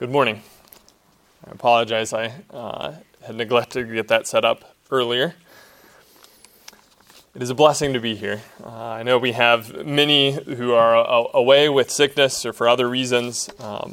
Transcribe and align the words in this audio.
Good 0.00 0.10
morning. 0.10 0.40
I 1.46 1.50
apologize, 1.50 2.14
I 2.14 2.32
uh, 2.48 2.94
had 3.20 3.36
neglected 3.36 3.86
to 3.86 3.94
get 3.94 4.08
that 4.08 4.26
set 4.26 4.46
up 4.46 4.74
earlier. 4.90 5.34
It 7.34 7.42
is 7.42 7.50
a 7.50 7.54
blessing 7.54 7.92
to 7.92 8.00
be 8.00 8.14
here. 8.14 8.40
Uh, 8.64 8.70
I 8.70 9.02
know 9.02 9.18
we 9.18 9.32
have 9.32 9.84
many 9.84 10.32
who 10.32 10.72
are 10.72 10.96
a- 10.96 11.36
away 11.36 11.68
with 11.68 11.90
sickness 11.90 12.46
or 12.46 12.54
for 12.54 12.66
other 12.66 12.88
reasons, 12.88 13.50
um, 13.58 13.92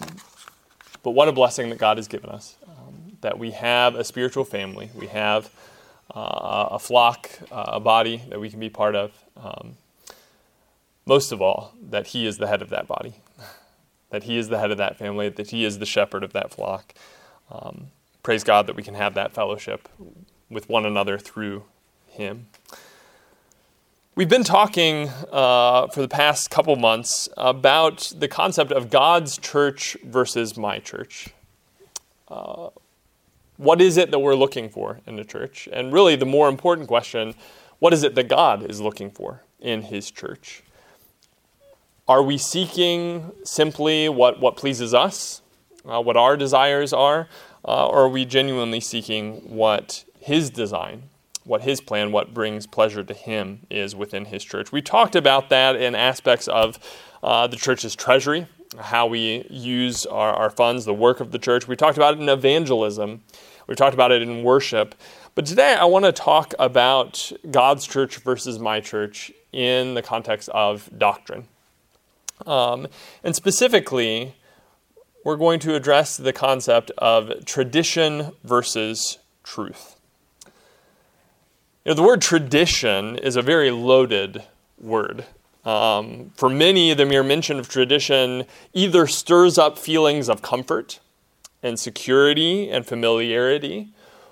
but 1.04 1.12
what 1.12 1.28
a 1.28 1.34
blessing 1.34 1.70
that 1.72 1.78
God 1.78 1.98
has 1.98 2.08
given 2.08 2.30
us. 2.30 2.56
Um, 2.66 3.18
that 3.20 3.38
we 3.38 3.52
have 3.52 3.94
a 3.96 4.06
spiritual 4.06 4.46
family, 4.46 4.90
we 4.96 5.08
have 5.08 5.50
uh, 6.16 6.70
a 6.72 6.80
flock, 6.80 7.30
uh, 7.52 7.72
a 7.74 7.80
body 7.82 8.24
that 8.30 8.40
we 8.40 8.50
can 8.50 8.62
be 8.62 8.70
part 8.70 8.96
of. 8.96 9.12
Um, 9.36 9.76
most 11.06 11.34
of 11.34 11.42
all, 11.42 11.74
that 11.82 12.08
He 12.08 12.26
is 12.26 12.38
the 12.38 12.48
head 12.48 12.62
of 12.62 12.70
that 12.70 12.88
body 12.88 13.16
that 14.10 14.24
He 14.24 14.38
is 14.38 14.50
the 14.50 14.60
head 14.60 14.72
of 14.72 14.78
that 14.78 14.98
family, 14.98 15.30
that 15.30 15.52
He 15.52 15.66
is 15.66 15.80
the 15.80 15.86
shepherd 15.86 16.24
of 16.24 16.34
that 16.34 16.52
flock. 16.52 16.94
Um, 17.52 17.88
praise 18.24 18.44
God 18.44 18.68
that 18.68 18.76
we 18.76 18.84
can 18.84 18.96
have 18.96 19.14
that 19.16 19.34
fellowship 19.34 19.88
with 20.50 20.70
one 20.70 20.86
another 20.86 21.18
through 21.18 21.64
Him. 22.08 22.48
We've 24.16 24.30
been 24.30 24.44
talking 24.44 25.10
uh, 25.32 25.88
for 25.90 26.02
the 26.02 26.08
past 26.08 26.50
couple 26.50 26.76
months 26.76 27.30
about 27.38 28.12
the 28.18 28.28
concept 28.28 28.72
of 28.72 28.90
God's 28.90 29.38
church 29.38 29.96
versus 30.04 30.58
my 30.58 30.80
church. 30.80 31.30
Uh, 32.28 32.70
what 33.58 33.80
is 33.80 33.98
it 33.98 34.10
that 34.12 34.20
we're 34.20 34.36
looking 34.36 34.70
for 34.70 35.02
in 35.06 35.18
the 35.18 35.24
church? 35.24 35.70
And 35.72 35.94
really, 35.94 36.16
the 36.16 36.26
more 36.26 36.50
important 36.50 36.88
question 36.88 37.36
what 37.80 37.94
is 37.94 38.02
it 38.02 38.16
that 38.16 38.28
God 38.28 38.68
is 38.68 38.82
looking 38.82 39.12
for 39.12 39.44
in 39.60 39.84
His 39.84 40.10
church? 40.10 40.64
Are 42.10 42.24
we 42.24 42.38
seeking 42.38 43.34
simply 43.44 44.08
what, 44.08 44.40
what 44.40 44.56
pleases 44.56 44.94
us, 44.94 45.42
uh, 45.86 46.02
what 46.02 46.16
our 46.16 46.38
desires 46.38 46.94
are, 46.94 47.28
uh, 47.68 47.88
or 47.88 48.04
are 48.04 48.10
we 48.10 48.24
genuinely 48.24 48.80
seeking 48.80 49.42
what 49.54 50.06
His 50.18 50.50
design, 50.50 51.10
what 51.44 51.64
His 51.64 51.82
plan, 51.82 52.14
what 52.14 52.34
brings 52.34 52.66
pleasure 52.66 53.04
to 53.04 53.14
Him 53.14 53.68
is 53.70 53.94
within 53.94 54.24
His 54.24 54.46
church? 54.46 54.72
We 54.72 54.82
talked 54.82 55.18
about 55.18 55.50
that 55.50 55.76
in 55.76 55.96
aspects 55.96 56.48
of 56.48 56.80
uh, 57.22 57.48
the 57.48 57.58
church's 57.58 57.94
treasury, 57.94 58.48
how 58.80 59.08
we 59.08 59.46
use 59.50 60.06
our, 60.06 60.32
our 60.34 60.50
funds, 60.50 60.86
the 60.86 60.94
work 60.94 61.20
of 61.20 61.32
the 61.32 61.40
church. 61.40 61.68
We 61.68 61.76
talked 61.76 61.98
about 61.98 62.14
it 62.14 62.22
in 62.22 62.30
evangelism, 62.30 63.22
we 63.68 63.76
talked 63.76 63.94
about 63.94 64.14
it 64.14 64.22
in 64.22 64.44
worship. 64.44 64.96
But 65.36 65.46
today 65.46 65.74
I 65.74 65.84
want 65.84 66.06
to 66.06 66.14
talk 66.14 66.54
about 66.58 67.34
God's 67.52 67.86
church 67.86 68.20
versus 68.20 68.60
my 68.60 68.80
church 68.80 69.30
in 69.52 69.94
the 69.94 70.02
context 70.02 70.48
of 70.50 70.90
doctrine. 70.98 71.50
Um, 72.46 72.88
and 73.24 73.36
specifically, 73.36 74.36
we're 75.24 75.36
going 75.36 75.60
to 75.62 75.76
address 75.76 76.18
the 76.18 76.34
concept 76.34 76.92
of 76.98 77.46
tradition 77.46 78.32
versus 78.44 79.20
truth. 79.44 79.96
You 81.84 81.92
know, 81.92 81.96
the 81.96 82.04
word 82.04 82.22
tradition 82.22 83.18
is 83.18 83.36
a 83.36 83.42
very 83.42 83.72
loaded 83.72 84.44
word. 84.80 85.26
Um, 85.66 86.32
for 86.36 86.50
many, 86.50 86.94
the 86.94 87.06
mere 87.06 87.24
mention 87.24 87.60
of 87.60 87.68
tradition 87.68 88.46
either 88.74 89.08
stirs 89.08 89.58
up 89.58 89.78
feelings 89.78 90.30
of 90.30 90.42
comfort 90.42 91.00
and 91.64 91.78
security 91.78 92.70
and 92.70 92.86
familiarity, 92.86 93.90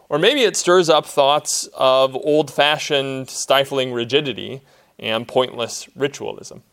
or 0.08 0.20
maybe 0.20 0.44
it 0.44 0.56
stirs 0.56 0.90
up 0.90 1.06
thoughts 1.06 1.68
of 1.74 2.16
old 2.16 2.52
fashioned, 2.52 3.30
stifling 3.30 3.92
rigidity 3.92 4.62
and 4.98 5.28
pointless 5.28 5.90
ritualism. 5.96 6.64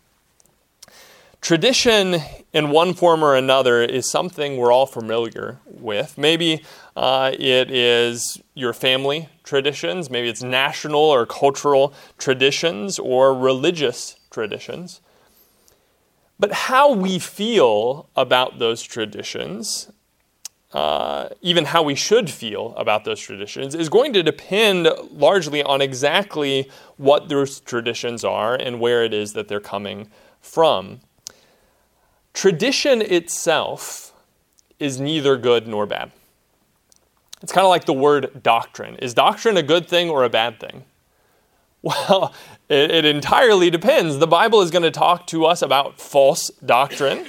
Tradition, 1.43 2.23
in 2.53 2.71
one 2.71 2.95
form 2.95 3.25
or 3.25 3.35
another, 3.35 3.83
is 3.83 4.09
something 4.09 4.57
we're 4.57 4.71
all 4.71 4.87
familiar 4.87 5.59
with. 5.67 6.17
Maybe 6.17 6.63
uh, 6.95 7.33
it 7.37 7.69
is 7.69 8.41
your 8.55 8.73
family 8.73 9.29
traditions, 9.43 10.09
maybe 10.09 10.29
it's 10.29 10.45
national 10.45 11.01
or 11.01 11.27
cultural 11.27 11.95
traditions 12.17 13.01
or 13.01 13.35
religious 13.35 14.15
traditions. 14.31 15.01
But 16.39 16.53
how 16.53 16.93
we 16.93 17.19
feel 17.19 18.09
about 18.15 18.61
those 18.61 18.81
traditions, 18.81 19.91
uh, 20.73 21.31
even 21.41 21.65
how 21.65 21.83
we 21.83 21.97
should 21.97 22.31
feel 22.31 22.73
about 22.77 23.05
those 23.05 23.19
traditions, 23.19 23.75
is 23.75 23.89
going 23.89 24.13
to 24.13 24.23
depend 24.23 24.89
largely 25.11 25.61
on 25.61 25.83
exactly 25.83 26.71
what 26.99 27.29
those 27.29 27.59
traditions 27.59 28.23
are 28.23 28.55
and 28.55 28.79
where 28.79 29.05
it 29.05 29.13
is 29.13 29.33
that 29.33 29.49
they're 29.49 29.59
coming 29.59 30.09
from. 30.41 31.01
Tradition 32.35 33.03
itself 33.03 34.13
is 34.79 34.99
neither 35.01 35.37
good 35.37 35.67
nor 35.67 35.87
bad. 35.87 36.11
It's 37.43 37.53
kind 37.53 37.65
of 37.65 37.71
like 37.71 37.85
the 37.85 37.93
word 37.93 38.43
doctrine. 38.43 38.97
Is 38.97 39.15
doctrine 39.15 39.57
a 39.57 39.63
good 39.63 39.89
thing 39.89 40.09
or 40.09 40.25
a 40.25 40.31
bad 40.31 40.61
thing? 40.61 40.85
Well, 41.85 42.33
it, 42.69 42.93
it 42.93 43.05
entirely 43.05 43.69
depends. 43.69 44.19
The 44.19 44.29
Bible 44.29 44.61
is 44.61 44.71
going 44.71 44.85
to 44.85 44.93
talk 44.93 45.27
to 45.27 45.47
us 45.47 45.63
about 45.63 46.01
false 46.01 46.49
doctrine, 46.65 47.27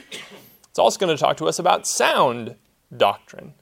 it's 0.69 0.78
also 0.78 1.00
going 1.00 1.16
to 1.16 1.20
talk 1.20 1.38
to 1.38 1.47
us 1.47 1.58
about 1.58 1.88
sound 1.88 2.53
doctrine. 2.96 3.56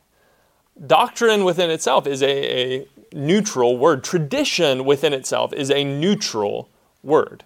Doctrine 0.85 1.45
within 1.45 1.69
itself 1.69 2.05
is 2.05 2.21
a, 2.21 2.81
a 2.81 2.87
neutral 3.13 3.77
word, 3.77 4.03
tradition 4.03 4.83
within 4.83 5.13
itself 5.13 5.53
is 5.53 5.71
a 5.71 5.85
neutral 5.85 6.67
word 7.03 7.45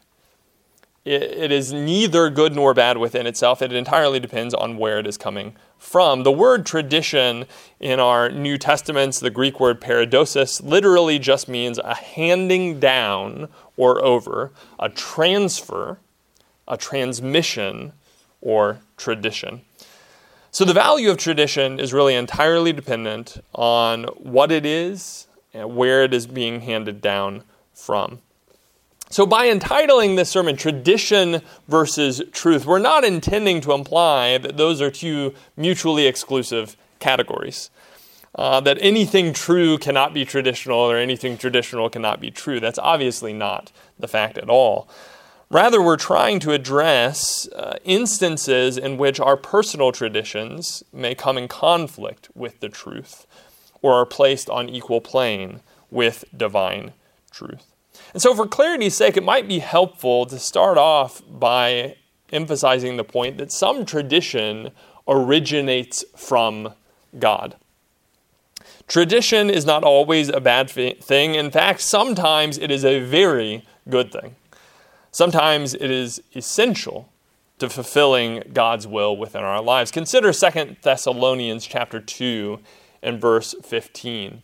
it 1.05 1.51
is 1.51 1.71
neither 1.71 2.31
good 2.31 2.55
nor 2.55 2.73
bad 2.73 2.97
within 2.97 3.27
itself. 3.27 3.61
It 3.61 3.71
entirely 3.71 4.19
depends 4.19 4.55
on 4.55 4.77
where 4.77 4.97
it 4.97 5.05
is 5.05 5.17
coming 5.17 5.55
from. 5.77 6.23
The 6.23 6.31
word 6.31 6.65
tradition 6.65 7.45
in 7.79 7.99
our 7.99 8.31
New 8.31 8.57
Testaments, 8.57 9.19
the 9.19 9.29
Greek 9.29 9.59
word 9.59 9.79
paradosis, 9.79 10.61
literally 10.61 11.19
just 11.19 11.47
means 11.47 11.77
a 11.77 11.93
handing 11.93 12.79
down 12.79 13.49
or 13.77 14.03
over, 14.03 14.51
a 14.79 14.89
transfer, 14.89 15.99
a 16.67 16.75
transmission, 16.75 17.93
or 18.41 18.79
tradition. 18.97 19.61
So 20.49 20.65
the 20.65 20.73
value 20.73 21.11
of 21.11 21.17
tradition 21.17 21.79
is 21.79 21.93
really 21.93 22.15
entirely 22.15 22.73
dependent 22.73 23.43
on 23.53 24.05
what 24.17 24.51
it 24.51 24.65
is 24.65 25.27
and 25.53 25.75
where 25.75 26.03
it 26.03 26.13
is 26.13 26.25
being 26.25 26.61
handed 26.61 26.99
down 27.01 27.43
from. 27.73 28.21
So, 29.15 29.25
by 29.25 29.47
entitling 29.47 30.17
this 30.17 30.29
sermon 30.29 30.57
Tradition 30.57 31.41
versus 31.69 32.21
Truth, 32.33 32.65
we're 32.65 32.79
not 32.79 33.05
intending 33.05 33.61
to 33.61 33.71
imply 33.71 34.37
that 34.37 34.57
those 34.57 34.81
are 34.81 34.91
two 34.91 35.33
mutually 35.55 36.05
exclusive 36.05 36.75
categories. 36.99 37.69
Uh, 38.37 38.59
that 38.59 38.77
anything 38.81 39.31
true 39.31 39.77
cannot 39.77 40.13
be 40.13 40.25
traditional 40.25 40.79
or 40.79 40.97
anything 40.97 41.37
traditional 41.37 41.89
cannot 41.89 42.19
be 42.19 42.29
true. 42.29 42.59
That's 42.59 42.77
obviously 42.77 43.31
not 43.31 43.71
the 43.97 44.09
fact 44.09 44.37
at 44.37 44.49
all. 44.49 44.89
Rather, 45.49 45.81
we're 45.81 45.95
trying 45.95 46.41
to 46.41 46.51
address 46.51 47.47
uh, 47.55 47.77
instances 47.85 48.77
in 48.77 48.97
which 48.97 49.21
our 49.21 49.37
personal 49.37 49.93
traditions 49.93 50.83
may 50.91 51.15
come 51.15 51.37
in 51.37 51.47
conflict 51.47 52.27
with 52.35 52.59
the 52.59 52.67
truth 52.67 53.25
or 53.81 53.93
are 53.93 54.05
placed 54.05 54.49
on 54.49 54.67
equal 54.67 54.99
plane 54.99 55.61
with 55.89 56.25
divine 56.35 56.91
truth. 57.31 57.74
And 58.13 58.21
so, 58.21 58.33
for 58.33 58.47
clarity's 58.47 58.95
sake, 58.95 59.17
it 59.17 59.23
might 59.23 59.47
be 59.47 59.59
helpful 59.59 60.25
to 60.27 60.39
start 60.39 60.77
off 60.77 61.21
by 61.27 61.97
emphasizing 62.31 62.97
the 62.97 63.03
point 63.03 63.37
that 63.37 63.51
some 63.51 63.85
tradition 63.85 64.71
originates 65.07 66.03
from 66.15 66.73
God. 67.19 67.55
Tradition 68.87 69.49
is 69.49 69.65
not 69.65 69.83
always 69.83 70.29
a 70.29 70.39
bad 70.39 70.69
thing. 70.69 71.35
In 71.35 71.49
fact, 71.51 71.81
sometimes 71.81 72.57
it 72.57 72.69
is 72.69 72.85
a 72.85 72.99
very 72.99 73.65
good 73.89 74.11
thing. 74.11 74.35
Sometimes 75.11 75.73
it 75.73 75.89
is 75.89 76.21
essential 76.35 77.09
to 77.59 77.69
fulfilling 77.69 78.43
God's 78.53 78.85
will 78.85 79.15
within 79.15 79.43
our 79.43 79.61
lives. 79.61 79.91
Consider 79.91 80.33
2 80.33 80.77
Thessalonians 80.81 81.65
chapter 81.65 81.99
2 81.99 82.59
and 83.01 83.19
verse 83.21 83.55
15. 83.63 84.41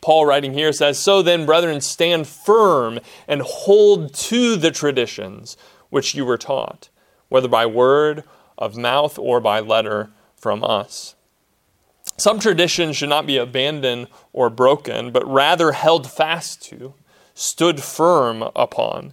Paul, 0.00 0.24
writing 0.26 0.54
here, 0.54 0.72
says, 0.72 0.98
So 0.98 1.22
then, 1.22 1.44
brethren, 1.44 1.80
stand 1.80 2.26
firm 2.26 3.00
and 3.28 3.42
hold 3.42 4.14
to 4.14 4.56
the 4.56 4.70
traditions 4.70 5.56
which 5.90 6.14
you 6.14 6.24
were 6.24 6.38
taught, 6.38 6.88
whether 7.28 7.48
by 7.48 7.66
word 7.66 8.24
of 8.56 8.76
mouth 8.76 9.18
or 9.18 9.40
by 9.40 9.60
letter 9.60 10.10
from 10.36 10.64
us. 10.64 11.14
Some 12.16 12.38
traditions 12.38 12.96
should 12.96 13.08
not 13.08 13.26
be 13.26 13.36
abandoned 13.36 14.08
or 14.32 14.50
broken, 14.50 15.10
but 15.10 15.26
rather 15.26 15.72
held 15.72 16.10
fast 16.10 16.62
to, 16.64 16.94
stood 17.34 17.82
firm 17.82 18.42
upon. 18.54 19.12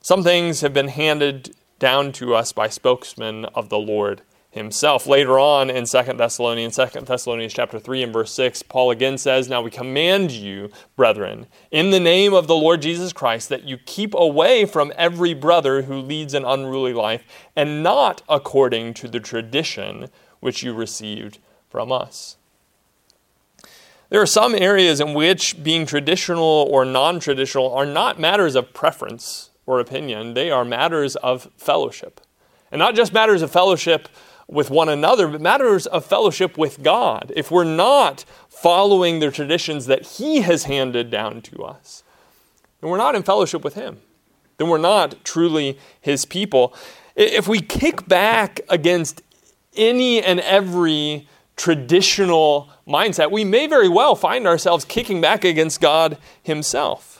Some 0.00 0.22
things 0.22 0.60
have 0.60 0.72
been 0.72 0.88
handed 0.88 1.54
down 1.78 2.12
to 2.12 2.34
us 2.34 2.52
by 2.52 2.68
spokesmen 2.68 3.44
of 3.46 3.68
the 3.68 3.78
Lord 3.78 4.22
himself. 4.58 5.06
Later 5.06 5.38
on 5.38 5.70
in 5.70 5.86
2 5.86 6.02
Thessalonians, 6.14 6.76
2 6.76 7.00
Thessalonians 7.00 7.54
chapter 7.54 7.78
3 7.78 8.02
and 8.02 8.12
verse 8.12 8.30
6, 8.32 8.62
Paul 8.64 8.90
again 8.90 9.16
says, 9.16 9.48
Now 9.48 9.62
we 9.62 9.70
command 9.70 10.30
you, 10.30 10.70
brethren, 10.96 11.46
in 11.70 11.90
the 11.90 11.98
name 11.98 12.34
of 12.34 12.46
the 12.46 12.54
Lord 12.54 12.82
Jesus 12.82 13.14
Christ, 13.14 13.48
that 13.48 13.64
you 13.64 13.78
keep 13.78 14.12
away 14.12 14.66
from 14.66 14.92
every 14.96 15.32
brother 15.32 15.82
who 15.82 15.94
leads 15.94 16.34
an 16.34 16.44
unruly 16.44 16.92
life, 16.92 17.24
and 17.56 17.82
not 17.82 18.20
according 18.28 18.92
to 18.94 19.08
the 19.08 19.20
tradition 19.20 20.10
which 20.40 20.62
you 20.62 20.74
received 20.74 21.38
from 21.70 21.90
us. 21.90 22.36
There 24.10 24.20
are 24.20 24.26
some 24.26 24.54
areas 24.54 25.00
in 25.00 25.14
which 25.14 25.62
being 25.62 25.86
traditional 25.86 26.66
or 26.70 26.84
non 26.84 27.20
traditional 27.20 27.72
are 27.74 27.86
not 27.86 28.18
matters 28.20 28.54
of 28.54 28.74
preference 28.74 29.48
or 29.66 29.80
opinion, 29.80 30.32
they 30.32 30.50
are 30.50 30.64
matters 30.64 31.14
of 31.16 31.50
fellowship. 31.58 32.22
And 32.72 32.78
not 32.78 32.94
just 32.94 33.12
matters 33.12 33.42
of 33.42 33.50
fellowship 33.50 34.08
with 34.48 34.70
one 34.70 34.88
another, 34.88 35.28
but 35.28 35.40
matters 35.40 35.86
of 35.86 36.04
fellowship 36.04 36.56
with 36.56 36.82
God. 36.82 37.30
If 37.36 37.50
we're 37.50 37.64
not 37.64 38.24
following 38.48 39.20
the 39.20 39.30
traditions 39.30 39.86
that 39.86 40.06
He 40.06 40.40
has 40.40 40.64
handed 40.64 41.10
down 41.10 41.42
to 41.42 41.62
us, 41.62 42.02
then 42.80 42.90
we're 42.90 42.96
not 42.96 43.14
in 43.14 43.22
fellowship 43.22 43.62
with 43.62 43.74
Him. 43.74 44.00
Then 44.56 44.68
we're 44.68 44.78
not 44.78 45.22
truly 45.24 45.78
His 46.00 46.24
people. 46.24 46.74
If 47.14 47.46
we 47.46 47.60
kick 47.60 48.08
back 48.08 48.60
against 48.68 49.22
any 49.76 50.22
and 50.22 50.40
every 50.40 51.28
traditional 51.56 52.70
mindset, 52.86 53.30
we 53.30 53.44
may 53.44 53.66
very 53.66 53.88
well 53.88 54.16
find 54.16 54.46
ourselves 54.46 54.84
kicking 54.84 55.20
back 55.20 55.44
against 55.44 55.80
God 55.80 56.16
Himself. 56.42 57.17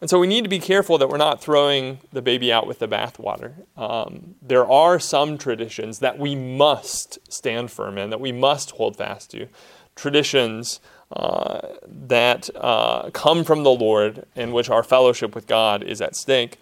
And 0.00 0.08
so 0.08 0.18
we 0.18 0.26
need 0.26 0.44
to 0.44 0.50
be 0.50 0.58
careful 0.58 0.96
that 0.98 1.08
we're 1.08 1.18
not 1.18 1.42
throwing 1.42 1.98
the 2.10 2.22
baby 2.22 2.50
out 2.50 2.66
with 2.66 2.78
the 2.78 2.88
bathwater. 2.88 3.52
Um, 3.76 4.34
there 4.40 4.66
are 4.66 4.98
some 4.98 5.36
traditions 5.36 5.98
that 5.98 6.18
we 6.18 6.34
must 6.34 7.18
stand 7.30 7.70
firm 7.70 7.98
in, 7.98 8.08
that 8.10 8.20
we 8.20 8.32
must 8.32 8.72
hold 8.72 8.96
fast 8.96 9.30
to. 9.32 9.48
Traditions 9.96 10.80
uh, 11.12 11.60
that 11.86 12.48
uh, 12.56 13.10
come 13.10 13.44
from 13.44 13.62
the 13.62 13.70
Lord, 13.70 14.24
in 14.34 14.52
which 14.52 14.70
our 14.70 14.82
fellowship 14.82 15.34
with 15.34 15.46
God 15.46 15.82
is 15.82 16.00
at 16.00 16.16
stake. 16.16 16.56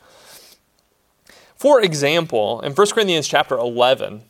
For 1.55 1.81
example, 1.81 2.61
in 2.62 2.73
1 2.73 2.87
Corinthians 2.88 3.29
chapter 3.29 3.56
11, 3.56 4.23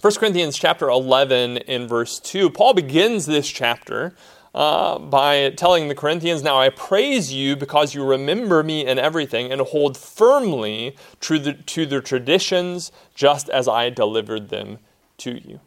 1 0.00 0.14
Corinthians 0.14 0.56
chapter 0.56 0.88
11 0.88 1.56
in 1.56 1.88
verse 1.88 2.18
2, 2.20 2.50
Paul 2.50 2.72
begins 2.72 3.26
this 3.26 3.48
chapter 3.48 4.14
uh, 4.56 4.98
by 4.98 5.50
telling 5.50 5.88
the 5.88 5.94
Corinthians, 5.94 6.42
Now 6.42 6.58
I 6.58 6.70
praise 6.70 7.30
you 7.30 7.56
because 7.56 7.94
you 7.94 8.02
remember 8.02 8.62
me 8.62 8.86
in 8.86 8.98
everything 8.98 9.52
and 9.52 9.60
hold 9.60 9.98
firmly 9.98 10.96
to 11.20 11.38
the, 11.38 11.52
to 11.52 11.84
the 11.84 12.00
traditions 12.00 12.90
just 13.14 13.50
as 13.50 13.68
I 13.68 13.90
delivered 13.90 14.48
them 14.48 14.78
to 15.18 15.32
you. 15.46 15.60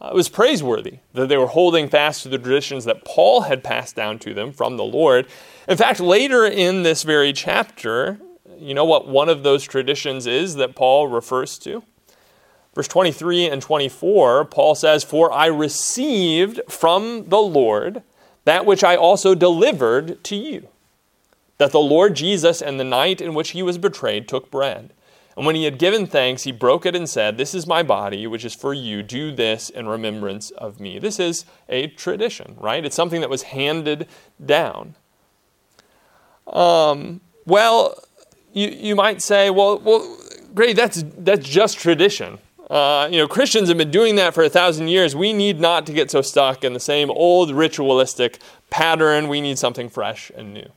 Uh, 0.00 0.08
it 0.08 0.14
was 0.14 0.30
praiseworthy 0.30 1.00
that 1.12 1.28
they 1.28 1.36
were 1.36 1.48
holding 1.48 1.86
fast 1.86 2.22
to 2.22 2.30
the 2.30 2.38
traditions 2.38 2.86
that 2.86 3.04
Paul 3.04 3.42
had 3.42 3.62
passed 3.62 3.94
down 3.94 4.18
to 4.20 4.32
them 4.32 4.52
from 4.52 4.78
the 4.78 4.84
Lord. 4.84 5.26
In 5.68 5.76
fact, 5.76 6.00
later 6.00 6.46
in 6.46 6.82
this 6.82 7.02
very 7.02 7.34
chapter, 7.34 8.18
you 8.58 8.72
know 8.72 8.86
what 8.86 9.06
one 9.06 9.28
of 9.28 9.42
those 9.42 9.64
traditions 9.64 10.26
is 10.26 10.54
that 10.54 10.74
Paul 10.74 11.08
refers 11.08 11.58
to? 11.58 11.82
Verse 12.74 12.88
23 12.88 13.50
and 13.50 13.60
24, 13.60 14.46
Paul 14.46 14.74
says, 14.74 15.04
For 15.04 15.30
I 15.30 15.46
received 15.46 16.60
from 16.70 17.28
the 17.28 17.38
Lord 17.38 18.02
that 18.44 18.66
which 18.66 18.84
I 18.84 18.96
also 18.96 19.34
delivered 19.34 20.22
to 20.24 20.36
you. 20.36 20.68
That 21.58 21.72
the 21.72 21.80
Lord 21.80 22.16
Jesus, 22.16 22.60
in 22.60 22.76
the 22.76 22.84
night 22.84 23.20
in 23.20 23.34
which 23.34 23.50
he 23.50 23.62
was 23.62 23.78
betrayed, 23.78 24.28
took 24.28 24.50
bread. 24.50 24.92
And 25.36 25.46
when 25.46 25.56
he 25.56 25.64
had 25.64 25.78
given 25.78 26.06
thanks, 26.06 26.44
he 26.44 26.52
broke 26.52 26.86
it 26.86 26.94
and 26.94 27.08
said, 27.08 27.36
This 27.36 27.54
is 27.54 27.66
my 27.66 27.82
body, 27.82 28.26
which 28.26 28.44
is 28.44 28.54
for 28.54 28.72
you. 28.72 29.02
Do 29.02 29.34
this 29.34 29.68
in 29.68 29.88
remembrance 29.88 30.50
of 30.52 30.80
me. 30.80 30.98
This 30.98 31.18
is 31.18 31.44
a 31.68 31.88
tradition, 31.88 32.56
right? 32.58 32.84
It's 32.84 32.94
something 32.94 33.20
that 33.20 33.30
was 33.30 33.42
handed 33.42 34.06
down. 34.44 34.94
Um, 36.46 37.20
well, 37.46 37.98
you, 38.52 38.68
you 38.68 38.94
might 38.94 39.20
say, 39.20 39.50
well, 39.50 39.78
well, 39.78 40.16
great, 40.54 40.76
that's, 40.76 41.04
that's 41.18 41.46
just 41.46 41.78
tradition. 41.78 42.38
Uh, 42.74 43.08
you 43.08 43.18
know, 43.18 43.28
Christians 43.28 43.68
have 43.68 43.78
been 43.78 43.92
doing 43.92 44.16
that 44.16 44.34
for 44.34 44.42
a 44.42 44.48
thousand 44.48 44.88
years. 44.88 45.14
We 45.14 45.32
need 45.32 45.60
not 45.60 45.86
to 45.86 45.92
get 45.92 46.10
so 46.10 46.22
stuck 46.22 46.64
in 46.64 46.72
the 46.72 46.80
same 46.80 47.08
old 47.08 47.52
ritualistic 47.52 48.40
pattern. 48.68 49.28
We 49.28 49.40
need 49.40 49.60
something 49.60 49.88
fresh 49.88 50.32
and 50.34 50.52
new. 50.52 50.68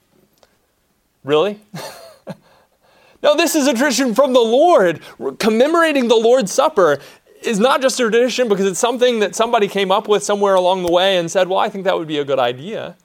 Really? 1.23 1.59
no, 3.23 3.35
this 3.35 3.55
is 3.55 3.65
a 3.65 3.73
tradition 3.73 4.13
from 4.13 4.33
the 4.33 4.39
Lord. 4.39 5.01
Commemorating 5.39 6.07
the 6.07 6.15
Lord's 6.15 6.51
Supper 6.51 6.99
is 7.41 7.57
not 7.57 7.81
just 7.81 7.99
a 7.99 8.03
tradition 8.03 8.47
because 8.47 8.67
it's 8.67 8.79
something 8.79 9.17
that 9.21 9.33
somebody 9.33 9.67
came 9.67 9.91
up 9.91 10.07
with 10.07 10.23
somewhere 10.23 10.53
along 10.53 10.83
the 10.83 10.91
way 10.91 11.17
and 11.17 11.31
said, 11.31 11.47
well, 11.47 11.57
I 11.57 11.67
think 11.67 11.83
that 11.85 11.97
would 11.97 12.07
be 12.07 12.19
a 12.19 12.25
good 12.25 12.38
idea. 12.38 12.95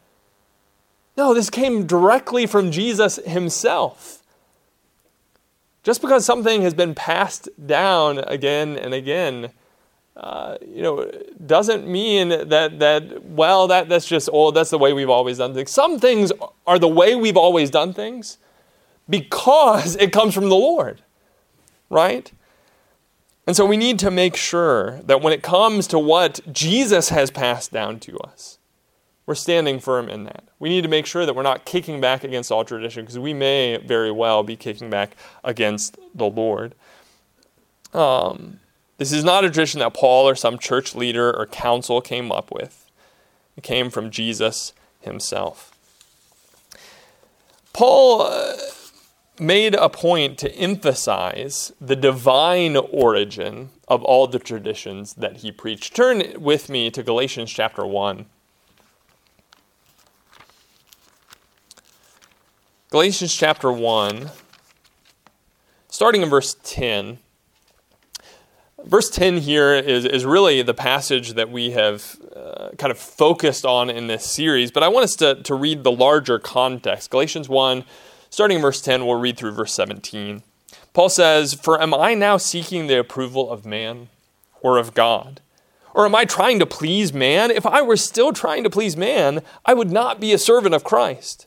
No, 1.17 1.33
this 1.33 1.49
came 1.49 1.87
directly 1.87 2.45
from 2.45 2.71
Jesus 2.71 3.17
himself. 3.25 4.22
Just 5.83 6.01
because 6.01 6.25
something 6.25 6.63
has 6.63 6.75
been 6.75 6.95
passed 6.95 7.49
down 7.67 8.19
again 8.19 8.79
and 8.79 8.95
again, 8.95 9.51
uh, 10.17 10.59
you 10.67 10.83
know, 10.83 11.11
doesn't 11.45 11.87
mean 11.87 12.29
that 12.29 12.79
that 12.79 13.25
well 13.25 13.67
that 13.67 13.89
that's 13.89 14.07
just 14.07 14.29
old. 14.33 14.55
That's 14.55 14.71
the 14.71 14.79
way 14.79 14.93
we've 14.93 15.11
always 15.11 15.39
done 15.39 15.55
things. 15.55 15.71
Some 15.71 15.99
things 15.99 16.31
are 16.67 16.79
the 16.79 16.89
way 16.89 17.15
we've 17.17 17.37
always 17.37 17.71
done 17.71 17.93
things 17.93 18.39
because 19.09 19.97
it 19.97 20.13
comes 20.13 20.35
from 20.35 20.49
the 20.49 20.57
Lord, 20.57 21.03
right? 21.91 22.31
And 23.47 23.57
so 23.57 23.67
we 23.67 23.77
need 23.77 23.99
to 24.01 24.11
make 24.11 24.37
sure 24.37 25.01
that 25.03 25.21
when 25.21 25.33
it 25.33 25.43
comes 25.43 25.87
to 25.89 25.99
what 25.99 26.41
Jesus 26.53 27.09
has 27.09 27.31
passed 27.31 27.73
down 27.73 27.99
to 28.01 28.17
us, 28.19 28.59
we're 29.33 29.37
standing 29.37 29.81
firm 29.81 30.11
in 30.11 30.25
that. 30.25 30.45
We 30.59 30.69
need 30.69 30.83
to 30.83 30.89
make 30.89 31.07
sure 31.07 31.25
that 31.25 31.35
we're 31.35 31.43
not 31.43 31.65
kicking 31.65 32.03
back 32.03 32.23
against 32.23 32.53
all 32.53 32.67
tradition 32.67 33.03
because 33.03 33.19
we 33.19 33.33
may 33.33 33.79
very 33.79 34.11
well 34.11 34.43
be 34.43 34.57
kicking 34.57 34.91
back 34.91 35.17
against 35.43 35.97
the 36.15 36.27
Lord. 36.27 36.75
Um, 37.95 38.61
this 38.99 39.11
is 39.11 39.25
not 39.25 39.43
a 39.43 39.49
tradition 39.49 39.81
that 39.81 39.95
Paul 39.95 40.29
or 40.29 40.35
some 40.35 40.59
church 40.59 40.95
leader 40.95 41.35
or 41.35 41.47
council 41.47 42.03
came 42.03 42.31
up 42.31 42.51
with, 42.53 42.91
it 43.57 43.63
came 43.63 43.89
from 43.89 44.11
Jesus 44.11 44.75
himself. 45.01 45.75
Paul 47.73 48.21
uh, 48.21 48.53
made 49.41 49.75
a 49.75 49.89
point 49.89 50.37
to 50.41 50.55
emphasize 50.55 51.73
the 51.81 51.97
divine 51.97 52.77
origin 52.77 53.71
of 53.89 54.03
all 54.03 54.27
the 54.27 54.39
traditions 54.39 55.15
that 55.15 55.39
he 55.39 55.51
preached. 55.51 55.97
Turn 55.97 56.23
with 56.39 56.69
me 56.69 56.91
to 56.91 57.03
Galatians 57.03 57.51
chapter 57.51 57.87
1. 57.87 58.27
Galatians 62.93 63.35
chapter 63.35 63.73
1, 63.73 64.31
starting 65.89 66.21
in 66.21 66.29
verse 66.29 66.57
10. 66.63 67.21
Verse 68.85 69.09
10 69.09 69.39
here 69.39 69.73
is, 69.73 70.05
is 70.05 70.27
really 70.27 70.61
the 70.61 70.75
passage 70.75 71.33
that 71.33 71.51
we 71.51 71.71
have 71.71 72.19
uh, 72.37 72.69
kind 72.77 72.91
of 72.91 72.99
focused 72.99 73.65
on 73.65 73.89
in 73.89 74.09
this 74.09 74.27
series, 74.27 74.71
but 74.71 74.83
I 74.83 74.89
want 74.89 75.05
us 75.05 75.17
to, 75.17 75.37
to 75.37 75.55
read 75.55 75.85
the 75.85 75.91
larger 75.91 76.39
context. 76.39 77.11
Galatians 77.11 77.49
1, 77.49 77.85
starting 78.29 78.57
in 78.57 78.63
verse 78.63 78.83
10, 78.83 79.07
we'll 79.07 79.19
read 79.19 79.39
through 79.39 79.53
verse 79.53 79.73
17. 79.73 80.43
Paul 80.93 81.09
says, 81.09 81.55
For 81.55 81.81
am 81.81 81.95
I 81.95 82.13
now 82.13 82.37
seeking 82.37 82.89
the 82.89 83.01
approval 83.01 83.51
of 83.51 83.65
man 83.65 84.11
or 84.61 84.77
of 84.77 84.93
God? 84.93 85.41
Or 85.95 86.05
am 86.05 86.15
I 86.15 86.27
trying 86.27 86.59
to 86.59 86.67
please 86.67 87.15
man? 87.15 87.51
If 87.51 87.65
I 87.65 87.81
were 87.81 87.97
still 87.97 88.35
trying 88.35 88.63
to 88.65 88.71
please 88.71 88.99
man, 88.99 89.41
I 89.65 89.73
would 89.73 89.91
not 89.91 90.21
be 90.21 90.35
a 90.35 90.39
servant 90.39 90.75
of 90.75 90.85
Christ. 90.85 91.47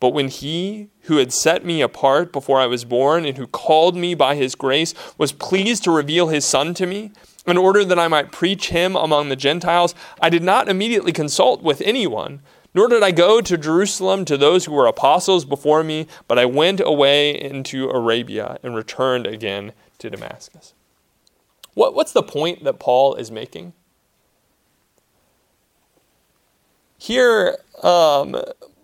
But 0.00 0.14
when 0.14 0.28
he 0.28 0.88
who 1.02 1.18
had 1.18 1.32
set 1.32 1.64
me 1.64 1.82
apart 1.82 2.32
before 2.32 2.58
I 2.58 2.66
was 2.66 2.84
born 2.86 3.26
and 3.26 3.36
who 3.36 3.46
called 3.46 3.94
me 3.94 4.14
by 4.14 4.34
his 4.34 4.54
grace 4.54 4.94
was 5.18 5.30
pleased 5.30 5.84
to 5.84 5.90
reveal 5.90 6.28
his 6.28 6.44
Son 6.44 6.72
to 6.74 6.86
me, 6.86 7.12
in 7.46 7.58
order 7.58 7.84
that 7.84 7.98
I 7.98 8.08
might 8.08 8.32
preach 8.32 8.68
him 8.68 8.96
among 8.96 9.28
the 9.28 9.36
Gentiles, 9.36 9.94
I 10.20 10.30
did 10.30 10.42
not 10.42 10.68
immediately 10.68 11.12
consult 11.12 11.62
with 11.62 11.82
anyone, 11.82 12.40
nor 12.74 12.88
did 12.88 13.02
I 13.02 13.10
go 13.10 13.40
to 13.40 13.58
Jerusalem 13.58 14.24
to 14.26 14.36
those 14.36 14.64
who 14.64 14.72
were 14.72 14.86
apostles 14.86 15.44
before 15.44 15.82
me, 15.82 16.06
but 16.28 16.38
I 16.38 16.44
went 16.44 16.80
away 16.80 17.30
into 17.30 17.90
Arabia 17.90 18.58
and 18.62 18.74
returned 18.74 19.26
again 19.26 19.72
to 19.98 20.10
Damascus. 20.10 20.74
What, 21.74 21.94
what's 21.94 22.12
the 22.12 22.22
point 22.22 22.64
that 22.64 22.78
Paul 22.78 23.14
is 23.16 23.30
making? 23.30 23.72
Here, 26.98 27.56
um, 27.82 28.36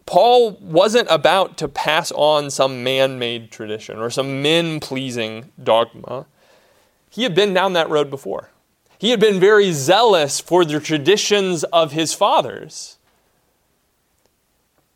Paul 0.07 0.53
wasn't 0.61 1.09
about 1.11 1.59
to 1.59 1.69
pass 1.69 2.13
on 2.13 2.51
some 2.51 2.85
man 2.85 3.19
made 3.19 3.51
tradition 3.51 3.99
or 3.99 4.09
some 4.09 4.41
men 4.41 4.79
pleasing 4.79 5.51
dogma. 5.63 6.27
He 7.11 7.25
had 7.25 7.35
been 7.35 7.53
down 7.53 7.73
that 7.73 7.91
road 7.91 8.09
before. 8.09 8.51
He 8.99 9.11
had 9.11 9.21
been 9.21 9.41
very 9.41 9.73
zealous 9.73 10.41
for 10.41 10.65
the 10.65 10.81
traditions 10.81 11.65
of 11.65 11.93
his 11.93 12.15
fathers. 12.15 12.97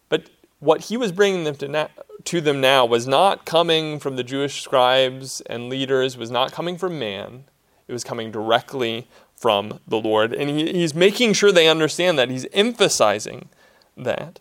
But 0.09 0.31
what 0.61 0.83
he 0.83 0.97
was 0.97 1.13
bringing 1.13 1.45
them 1.45 1.57
to, 1.57 1.69
na- 1.69 1.89
to 2.25 2.41
them 2.41 2.61
now 2.61 2.87
was 2.87 3.07
not 3.07 3.45
coming 3.45 3.99
from 3.99 4.17
the 4.17 4.25
Jewish 4.25 4.63
scribes 4.63 5.41
and 5.43 5.69
leaders, 5.69 6.17
was 6.17 6.31
not 6.31 6.53
coming 6.53 6.79
from 6.79 6.99
man. 6.99 7.45
It 7.89 7.93
was 7.93 8.05
coming 8.05 8.31
directly 8.31 9.09
from 9.35 9.81
the 9.89 9.99
Lord. 9.99 10.33
And 10.33 10.49
he, 10.49 10.73
he's 10.73 10.95
making 10.95 11.33
sure 11.33 11.51
they 11.51 11.69
understand 11.69 12.19
that. 12.19 12.31
He's 12.31 12.47
emphasizing 12.53 13.49
that. 13.97 14.39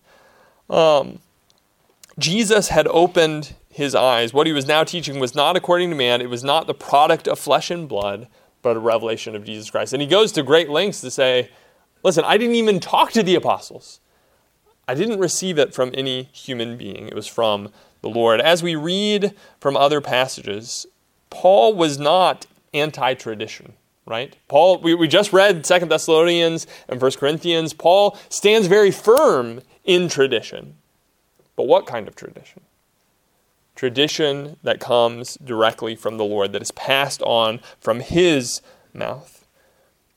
Um, 0.69 1.19
Jesus 2.17 2.69
had 2.69 2.87
opened 2.87 3.55
his 3.69 3.95
eyes. 3.95 4.33
What 4.33 4.47
he 4.47 4.53
was 4.53 4.67
now 4.67 4.83
teaching 4.83 5.19
was 5.19 5.33
not 5.33 5.55
according 5.55 5.89
to 5.89 5.95
man, 5.95 6.21
it 6.21 6.29
was 6.29 6.43
not 6.43 6.67
the 6.67 6.73
product 6.73 7.27
of 7.27 7.39
flesh 7.39 7.71
and 7.71 7.87
blood, 7.87 8.27
but 8.61 8.75
a 8.75 8.79
revelation 8.79 9.35
of 9.35 9.45
Jesus 9.45 9.69
Christ. 9.69 9.93
And 9.93 10.01
he 10.01 10.07
goes 10.07 10.31
to 10.33 10.43
great 10.43 10.69
lengths 10.69 11.01
to 11.01 11.11
say, 11.11 11.49
listen, 12.03 12.23
I 12.25 12.37
didn't 12.37 12.55
even 12.55 12.79
talk 12.79 13.11
to 13.13 13.23
the 13.23 13.35
apostles. 13.35 14.01
I 14.87 14.95
didn't 14.95 15.19
receive 15.19 15.57
it 15.57 15.73
from 15.73 15.91
any 15.93 16.23
human 16.33 16.75
being. 16.75 17.07
It 17.07 17.13
was 17.13 17.27
from 17.27 17.71
the 18.01 18.09
Lord. 18.09 18.41
As 18.41 18.63
we 18.63 18.75
read 18.75 19.33
from 19.59 19.77
other 19.77 20.01
passages, 20.01 20.85
Paul 21.29 21.75
was 21.75 21.99
not 21.99 22.47
anti 22.73 23.13
tradition, 23.13 23.73
right? 24.05 24.35
Paul, 24.47 24.79
we, 24.79 24.93
we 24.95 25.07
just 25.07 25.31
read 25.31 25.65
Second 25.65 25.89
Thessalonians 25.89 26.65
and 26.87 26.99
First 26.99 27.19
Corinthians. 27.19 27.71
Paul 27.71 28.17
stands 28.29 28.67
very 28.67 28.91
firm 28.91 29.61
in 29.83 30.09
tradition. 30.09 30.75
But 31.55 31.67
what 31.67 31.85
kind 31.85 32.07
of 32.07 32.15
tradition? 32.15 32.61
Tradition 33.75 34.57
that 34.63 34.79
comes 34.79 35.37
directly 35.43 35.95
from 35.95 36.17
the 36.17 36.25
Lord, 36.25 36.53
that 36.53 36.61
is 36.61 36.71
passed 36.71 37.21
on 37.23 37.59
from 37.79 37.99
his 37.99 38.61
mouth. 38.93 39.45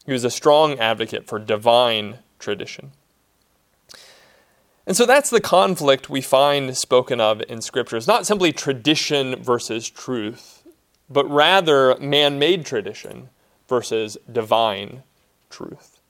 He 0.04 0.12
was 0.12 0.24
a 0.24 0.30
strong 0.30 0.78
advocate 0.78 1.26
for 1.26 1.38
divine 1.38 2.18
tradition. 2.38 2.92
And 4.86 4.96
so 4.96 5.06
that's 5.06 5.30
the 5.30 5.40
conflict 5.40 6.10
we 6.10 6.20
find 6.20 6.76
spoken 6.76 7.20
of 7.20 7.40
in 7.48 7.62
Scripture. 7.62 7.96
It's 7.96 8.08
not 8.08 8.26
simply 8.26 8.52
tradition 8.52 9.40
versus 9.40 9.88
truth, 9.88 10.64
but 11.08 11.28
rather 11.30 11.96
man 12.00 12.38
made 12.38 12.66
tradition 12.66 13.28
versus 13.68 14.18
divine 14.30 15.04
truth. 15.50 16.00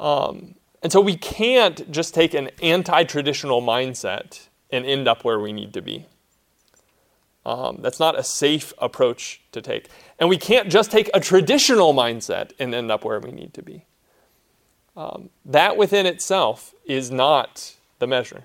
Um, 0.00 0.56
and 0.82 0.92
so 0.92 1.00
we 1.00 1.16
can't 1.16 1.90
just 1.90 2.14
take 2.14 2.34
an 2.34 2.50
anti 2.62 3.04
traditional 3.04 3.60
mindset 3.60 4.48
and 4.70 4.86
end 4.86 5.08
up 5.08 5.24
where 5.24 5.38
we 5.38 5.52
need 5.52 5.74
to 5.74 5.82
be. 5.82 6.06
Um, 7.44 7.78
that's 7.80 7.98
not 7.98 8.18
a 8.18 8.22
safe 8.22 8.72
approach 8.78 9.40
to 9.52 9.62
take. 9.62 9.88
And 10.18 10.28
we 10.28 10.36
can't 10.36 10.70
just 10.70 10.90
take 10.90 11.10
a 11.14 11.20
traditional 11.20 11.94
mindset 11.94 12.52
and 12.58 12.74
end 12.74 12.90
up 12.90 13.04
where 13.04 13.18
we 13.18 13.32
need 13.32 13.54
to 13.54 13.62
be. 13.62 13.84
Um, 14.96 15.30
that 15.44 15.76
within 15.76 16.06
itself 16.06 16.74
is 16.84 17.10
not 17.10 17.74
the 17.98 18.06
measure. 18.06 18.44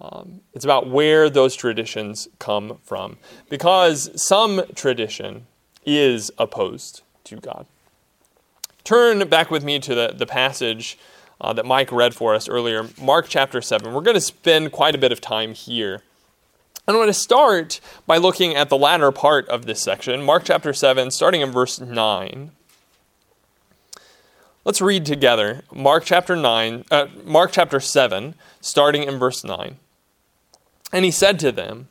Um, 0.00 0.42
it's 0.54 0.64
about 0.64 0.88
where 0.88 1.28
those 1.28 1.56
traditions 1.56 2.28
come 2.38 2.78
from. 2.84 3.16
Because 3.48 4.10
some 4.20 4.62
tradition 4.74 5.46
is 5.84 6.30
opposed 6.38 7.02
to 7.24 7.36
God. 7.36 7.66
Turn 8.84 9.28
back 9.28 9.50
with 9.50 9.64
me 9.64 9.80
to 9.80 9.94
the, 9.94 10.14
the 10.16 10.26
passage 10.26 10.98
uh, 11.40 11.52
that 11.52 11.66
Mike 11.66 11.92
read 11.92 12.14
for 12.14 12.34
us 12.34 12.48
earlier, 12.48 12.88
Mark 13.00 13.26
chapter 13.28 13.60
7. 13.60 13.92
We're 13.92 14.00
going 14.00 14.14
to 14.14 14.20
spend 14.20 14.72
quite 14.72 14.94
a 14.94 14.98
bit 14.98 15.12
of 15.12 15.20
time 15.20 15.54
here. 15.54 16.02
And 16.86 16.96
I 16.96 16.98
want 16.98 17.10
to 17.10 17.14
start 17.14 17.80
by 18.06 18.16
looking 18.16 18.54
at 18.56 18.70
the 18.70 18.78
latter 18.78 19.12
part 19.12 19.46
of 19.48 19.66
this 19.66 19.82
section, 19.82 20.22
Mark 20.22 20.44
chapter 20.44 20.72
7, 20.72 21.10
starting 21.10 21.42
in 21.42 21.52
verse 21.52 21.78
9. 21.78 22.50
Let's 24.64 24.80
read 24.80 25.06
together 25.06 25.62
Mark 25.72 26.04
chapter 26.04 26.34
9, 26.34 26.84
uh, 26.90 27.06
Mark 27.24 27.52
chapter 27.52 27.78
7, 27.78 28.34
starting 28.60 29.02
in 29.02 29.18
verse 29.18 29.44
9. 29.44 29.76
And 30.92 31.04
he 31.04 31.10
said 31.10 31.38
to 31.40 31.52
them, 31.52 31.88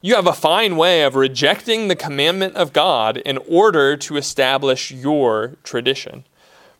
You 0.00 0.14
have 0.16 0.26
a 0.26 0.32
fine 0.32 0.76
way 0.76 1.02
of 1.02 1.14
rejecting 1.14 1.88
the 1.88 1.96
commandment 1.96 2.56
of 2.56 2.72
God 2.72 3.18
in 3.18 3.38
order 3.48 3.96
to 3.96 4.16
establish 4.16 4.90
your 4.90 5.56
tradition. 5.62 6.24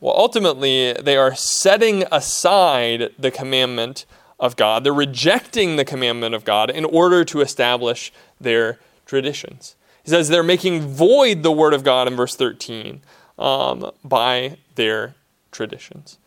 Well, 0.00 0.14
ultimately, 0.16 0.92
they 0.92 1.16
are 1.16 1.34
setting 1.34 2.04
aside 2.12 3.10
the 3.18 3.30
commandment 3.30 4.04
of 4.38 4.56
God. 4.56 4.84
They're 4.84 4.92
rejecting 4.92 5.76
the 5.76 5.84
commandment 5.84 6.34
of 6.34 6.44
God 6.44 6.70
in 6.70 6.84
order 6.84 7.24
to 7.24 7.40
establish 7.40 8.12
their 8.40 8.78
traditions. 9.06 9.76
He 10.04 10.10
says 10.10 10.28
they're 10.28 10.42
making 10.42 10.82
void 10.82 11.42
the 11.42 11.50
word 11.50 11.72
of 11.74 11.82
God 11.82 12.06
in 12.06 12.14
verse 12.14 12.36
13 12.36 13.00
um, 13.38 13.90
by 14.04 14.58
their 14.74 15.14
traditions. 15.50 16.18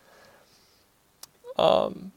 Um, 1.57 2.11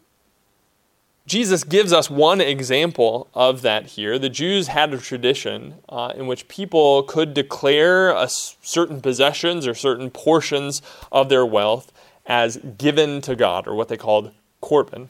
Jesus 1.33 1.65
gives 1.65 1.95
us 1.95 2.11
one 2.11 2.43
example 2.43 3.27
of 3.33 3.63
that 3.63 3.87
here. 3.87 4.19
The 4.19 4.29
Jews 4.29 4.69
had 4.69 4.93
a 4.93 4.99
tradition 4.99 5.77
uh, 5.89 6.13
in 6.15 6.27
which 6.27 6.47
people 6.47 7.05
could 7.05 7.33
declare 7.33 8.15
certain 8.29 9.01
possessions 9.01 9.67
or 9.67 9.73
certain 9.73 10.11
portions 10.11 10.83
of 11.11 11.31
their 11.31 11.47
wealth 11.47 11.91
as 12.27 12.59
given 12.77 13.23
to 13.23 13.35
God, 13.35 13.67
or 13.67 13.75
what 13.75 13.89
they 13.89 13.97
called 13.97 14.33
korban. 14.63 15.09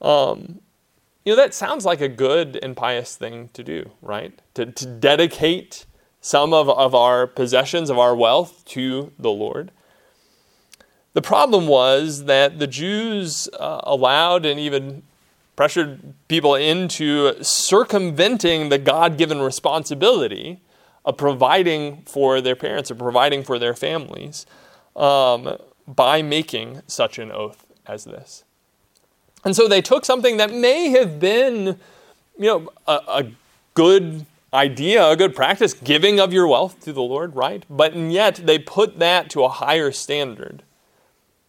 Um, 0.00 0.60
you 1.24 1.32
know, 1.32 1.36
that 1.36 1.54
sounds 1.54 1.84
like 1.84 2.00
a 2.00 2.08
good 2.08 2.56
and 2.62 2.76
pious 2.76 3.16
thing 3.16 3.50
to 3.54 3.64
do, 3.64 3.90
right? 4.00 4.40
To, 4.54 4.64
to 4.64 4.86
dedicate 4.86 5.86
some 6.20 6.54
of, 6.54 6.70
of 6.70 6.94
our 6.94 7.26
possessions, 7.26 7.90
of 7.90 7.98
our 7.98 8.14
wealth 8.14 8.64
to 8.66 9.10
the 9.18 9.32
Lord. 9.32 9.72
The 11.14 11.22
problem 11.22 11.66
was 11.66 12.26
that 12.26 12.60
the 12.60 12.68
Jews 12.68 13.48
uh, 13.58 13.80
allowed 13.82 14.46
and 14.46 14.60
even 14.60 15.02
pressured 15.58 16.14
people 16.28 16.54
into 16.54 17.34
circumventing 17.42 18.68
the 18.68 18.78
God 18.78 19.18
given 19.18 19.40
responsibility 19.40 20.60
of 21.04 21.16
providing 21.16 22.02
for 22.02 22.40
their 22.40 22.54
parents 22.54 22.92
or 22.92 22.94
providing 22.94 23.42
for 23.42 23.58
their 23.58 23.74
families 23.74 24.46
um, 24.94 25.58
by 25.84 26.22
making 26.22 26.80
such 26.86 27.18
an 27.18 27.32
oath 27.32 27.66
as 27.88 28.04
this. 28.04 28.44
And 29.44 29.56
so 29.56 29.66
they 29.66 29.82
took 29.82 30.04
something 30.04 30.36
that 30.36 30.52
may 30.52 30.90
have 30.90 31.18
been, 31.18 31.76
you 32.38 32.46
know, 32.46 32.68
a, 32.86 33.00
a 33.08 33.26
good 33.74 34.26
idea, 34.54 35.10
a 35.10 35.16
good 35.16 35.34
practice, 35.34 35.74
giving 35.74 36.20
of 36.20 36.32
your 36.32 36.46
wealth 36.46 36.78
to 36.84 36.92
the 36.92 37.02
Lord, 37.02 37.34
right? 37.34 37.64
But 37.68 37.96
yet 37.96 38.36
they 38.36 38.60
put 38.60 39.00
that 39.00 39.28
to 39.30 39.42
a 39.42 39.48
higher 39.48 39.90
standard 39.90 40.62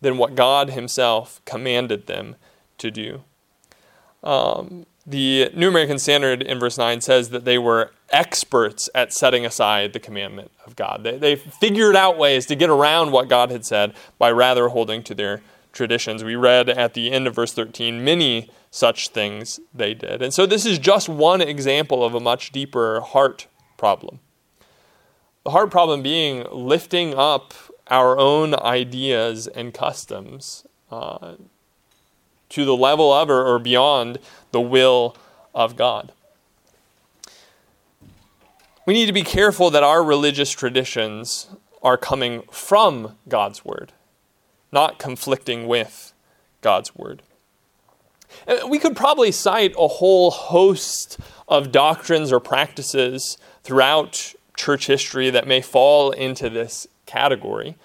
than 0.02 0.18
what 0.18 0.34
God 0.34 0.72
Himself 0.72 1.42
commanded 1.46 2.08
them 2.08 2.38
to 2.80 2.90
do. 2.90 3.22
Um, 4.24 4.86
the 5.06 5.50
New 5.56 5.70
American 5.70 5.98
Standard 5.98 6.44
in 6.44 6.60
verse 6.60 6.78
9 6.78 7.02
says 7.02 7.30
that 7.30 7.46
they 7.46 7.58
were 7.58 7.92
experts 8.12 8.90
at 8.94 9.14
setting 9.14 9.46
aside 9.46 9.94
the 9.94 10.00
commandment 10.00 10.52
of 10.66 10.76
God. 10.76 11.04
They, 11.04 11.18
they 11.18 11.36
figured 11.36 11.96
out 11.96 12.18
ways 12.18 12.46
to 12.48 12.56
get 12.56 12.70
around 12.70 13.12
what 13.12 13.28
God 13.28 13.50
had 13.50 13.66
said 13.66 13.94
by 14.18 14.32
rather 14.32 14.70
holding 14.70 15.02
to 15.04 15.16
their 15.16 15.42
traditions. 15.72 16.24
We 16.24 16.36
read 16.36 16.70
at 16.70 16.94
the 16.94 17.12
end 17.12 17.28
of 17.28 17.36
verse 17.36 17.54
13 17.54 18.04
many 18.04 18.50
such 18.72 19.10
things 19.10 19.60
they 19.74 19.94
did. 19.94 20.22
And 20.22 20.34
so 20.34 20.46
this 20.46 20.66
is 20.66 20.78
just 20.78 21.10
one 21.10 21.42
example 21.42 22.04
of 22.04 22.14
a 22.14 22.20
much 22.20 22.52
deeper 22.52 23.02
heart 23.02 23.48
problem. 23.78 24.20
The 25.44 25.52
heart 25.52 25.72
problem 25.72 26.04
being 26.04 26.46
lifting 26.52 27.16
up 27.16 27.54
our 27.88 28.18
own 28.18 28.54
ideas 28.56 29.48
and 29.48 29.74
customs 29.74 30.68
uh, 30.92 31.36
to 32.50 32.66
the 32.66 32.76
level 32.76 33.12
of 33.14 33.30
or, 33.30 33.46
or 33.46 33.60
beyond 33.60 34.20
the 34.52 34.62
will 34.62 35.16
of 35.54 35.76
God. 35.76 36.12
We 38.86 38.94
need 38.94 39.06
to 39.06 39.14
be 39.14 39.24
careful 39.24 39.70
that 39.70 39.84
our 39.84 40.04
religious 40.04 40.52
traditions 40.52 41.48
are 41.84 41.98
coming 41.98 42.42
from 42.52 43.16
God's 43.28 43.64
Word, 43.64 43.94
not 44.72 44.98
conflicting 44.98 45.68
with 45.68 46.14
God's 46.62 46.96
Word. 46.96 47.22
We 48.68 48.80
could 48.80 48.96
probably 48.96 49.32
cite 49.32 49.74
a 49.78 49.88
whole 49.88 50.32
host 50.32 51.20
of 51.48 51.72
doctrines 51.72 52.32
or 52.32 52.40
practices 52.40 53.38
throughout 53.64 54.34
church 54.56 54.88
history 54.88 55.30
that 55.30 55.48
may 55.48 55.62
fall 55.62 56.12
into 56.12 56.50
this 56.50 56.88
category. 57.06 57.76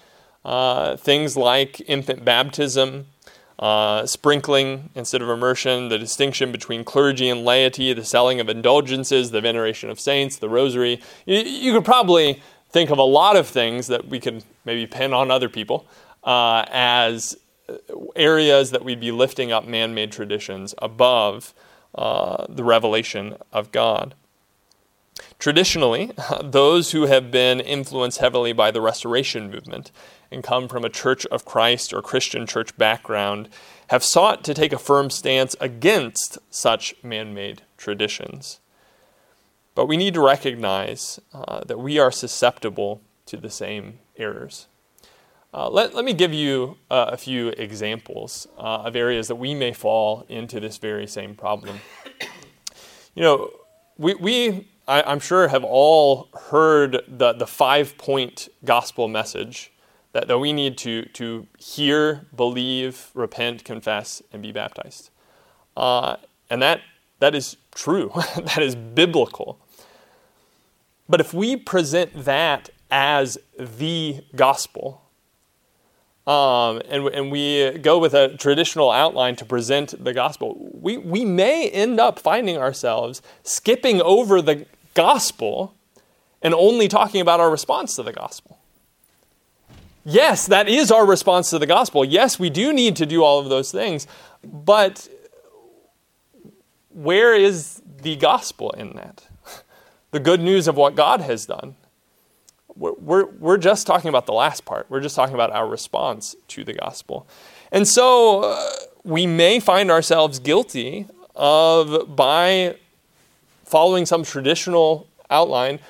Uh, 0.44 0.96
things 0.96 1.36
like 1.36 1.80
infant 1.88 2.24
baptism, 2.24 3.06
uh, 3.58 4.04
sprinkling 4.06 4.90
instead 4.94 5.22
of 5.22 5.28
immersion, 5.28 5.88
the 5.88 5.98
distinction 5.98 6.50
between 6.50 6.84
clergy 6.84 7.28
and 7.28 7.44
laity, 7.44 7.92
the 7.92 8.04
selling 8.04 8.40
of 8.40 8.48
indulgences, 8.48 9.30
the 9.30 9.40
veneration 9.40 9.90
of 9.90 10.00
saints, 10.00 10.36
the 10.36 10.48
rosary. 10.48 11.00
You, 11.26 11.38
you 11.38 11.72
could 11.72 11.84
probably 11.84 12.42
think 12.70 12.90
of 12.90 12.98
a 12.98 13.04
lot 13.04 13.36
of 13.36 13.46
things 13.46 13.86
that 13.86 14.08
we 14.08 14.18
could 14.18 14.42
maybe 14.64 14.86
pin 14.86 15.12
on 15.12 15.30
other 15.30 15.48
people 15.48 15.86
uh, 16.24 16.64
as 16.68 17.36
areas 18.16 18.70
that 18.72 18.84
we'd 18.84 19.00
be 19.00 19.12
lifting 19.12 19.52
up 19.52 19.66
man 19.66 19.94
made 19.94 20.12
traditions 20.12 20.74
above 20.78 21.54
uh, 21.94 22.46
the 22.48 22.64
revelation 22.64 23.36
of 23.52 23.70
God. 23.72 24.14
Traditionally, 25.38 26.10
those 26.42 26.90
who 26.90 27.06
have 27.06 27.30
been 27.30 27.60
influenced 27.60 28.18
heavily 28.18 28.52
by 28.52 28.70
the 28.70 28.80
Restoration 28.80 29.50
movement 29.50 29.92
and 30.30 30.42
come 30.42 30.68
from 30.68 30.84
a 30.84 30.90
Church 30.90 31.26
of 31.26 31.44
Christ 31.44 31.92
or 31.92 32.02
Christian 32.02 32.46
church 32.46 32.76
background 32.76 33.48
have 33.88 34.02
sought 34.02 34.44
to 34.44 34.54
take 34.54 34.72
a 34.72 34.78
firm 34.78 35.10
stance 35.10 35.54
against 35.60 36.38
such 36.50 36.94
man 37.02 37.34
made 37.34 37.62
traditions. 37.76 38.60
But 39.74 39.86
we 39.86 39.96
need 39.96 40.14
to 40.14 40.24
recognize 40.24 41.20
uh, 41.32 41.64
that 41.64 41.78
we 41.78 41.98
are 41.98 42.10
susceptible 42.10 43.02
to 43.26 43.36
the 43.36 43.50
same 43.50 43.98
errors. 44.16 44.68
Uh, 45.52 45.68
let, 45.68 45.94
let 45.94 46.04
me 46.04 46.12
give 46.12 46.32
you 46.32 46.76
uh, 46.90 47.10
a 47.12 47.16
few 47.16 47.48
examples 47.50 48.48
uh, 48.58 48.82
of 48.84 48.96
areas 48.96 49.28
that 49.28 49.36
we 49.36 49.54
may 49.54 49.72
fall 49.72 50.24
into 50.28 50.58
this 50.58 50.78
very 50.78 51.06
same 51.06 51.34
problem. 51.34 51.78
You 53.14 53.22
know, 53.22 53.50
we, 53.96 54.14
we 54.14 54.68
I, 54.86 55.12
am 55.12 55.20
sure, 55.20 55.48
have 55.48 55.64
all 55.64 56.28
heard 56.50 57.02
the, 57.08 57.32
the 57.32 57.46
five 57.46 57.96
point 57.96 58.48
gospel 58.64 59.08
message 59.08 59.72
that, 60.14 60.28
that 60.28 60.38
we 60.38 60.52
need 60.52 60.78
to, 60.78 61.02
to 61.06 61.46
hear, 61.58 62.24
believe, 62.34 63.10
repent, 63.14 63.64
confess, 63.64 64.22
and 64.32 64.40
be 64.40 64.52
baptized. 64.52 65.10
Uh, 65.76 66.16
and 66.48 66.62
that, 66.62 66.80
that 67.18 67.34
is 67.34 67.56
true, 67.74 68.12
that 68.36 68.58
is 68.58 68.76
biblical. 68.76 69.58
But 71.08 71.20
if 71.20 71.34
we 71.34 71.56
present 71.56 72.24
that 72.24 72.70
as 72.92 73.38
the 73.58 74.24
gospel, 74.36 75.02
um, 76.28 76.80
and, 76.88 77.08
and 77.08 77.32
we 77.32 77.72
go 77.78 77.98
with 77.98 78.14
a 78.14 78.36
traditional 78.36 78.92
outline 78.92 79.34
to 79.36 79.44
present 79.44 80.02
the 80.02 80.14
gospel, 80.14 80.70
we, 80.80 80.96
we 80.96 81.24
may 81.24 81.68
end 81.68 81.98
up 81.98 82.20
finding 82.20 82.56
ourselves 82.56 83.20
skipping 83.42 84.00
over 84.00 84.40
the 84.40 84.64
gospel 84.94 85.74
and 86.40 86.54
only 86.54 86.86
talking 86.86 87.20
about 87.20 87.40
our 87.40 87.50
response 87.50 87.96
to 87.96 88.04
the 88.04 88.12
gospel. 88.12 88.60
Yes, 90.04 90.46
that 90.46 90.68
is 90.68 90.90
our 90.90 91.06
response 91.06 91.50
to 91.50 91.58
the 91.58 91.66
gospel. 91.66 92.04
Yes, 92.04 92.38
we 92.38 92.50
do 92.50 92.72
need 92.72 92.96
to 92.96 93.06
do 93.06 93.24
all 93.24 93.38
of 93.38 93.48
those 93.48 93.72
things, 93.72 94.06
but 94.42 95.08
where 96.90 97.34
is 97.34 97.82
the 98.02 98.16
gospel 98.16 98.70
in 98.72 98.94
that? 98.96 99.26
The 100.10 100.20
good 100.20 100.40
news 100.40 100.68
of 100.68 100.76
what 100.76 100.94
God 100.94 101.22
has 101.22 101.44
done 101.44 101.74
we're, 102.76 102.92
we're, 102.94 103.26
we're 103.26 103.58
just 103.58 103.86
talking 103.86 104.08
about 104.08 104.26
the 104.26 104.32
last 104.32 104.64
part. 104.64 104.86
We're 104.88 105.00
just 105.00 105.14
talking 105.14 105.34
about 105.34 105.52
our 105.52 105.66
response 105.66 106.34
to 106.48 106.64
the 106.64 106.72
gospel. 106.72 107.26
And 107.70 107.86
so 107.86 108.42
uh, 108.42 108.70
we 109.04 109.26
may 109.26 109.60
find 109.60 109.90
ourselves 109.90 110.38
guilty 110.38 111.06
of, 111.34 112.14
by 112.14 112.76
following 113.64 114.06
some 114.06 114.24
traditional 114.24 115.08
outline, 115.30 115.80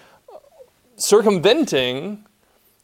circumventing 0.97 2.25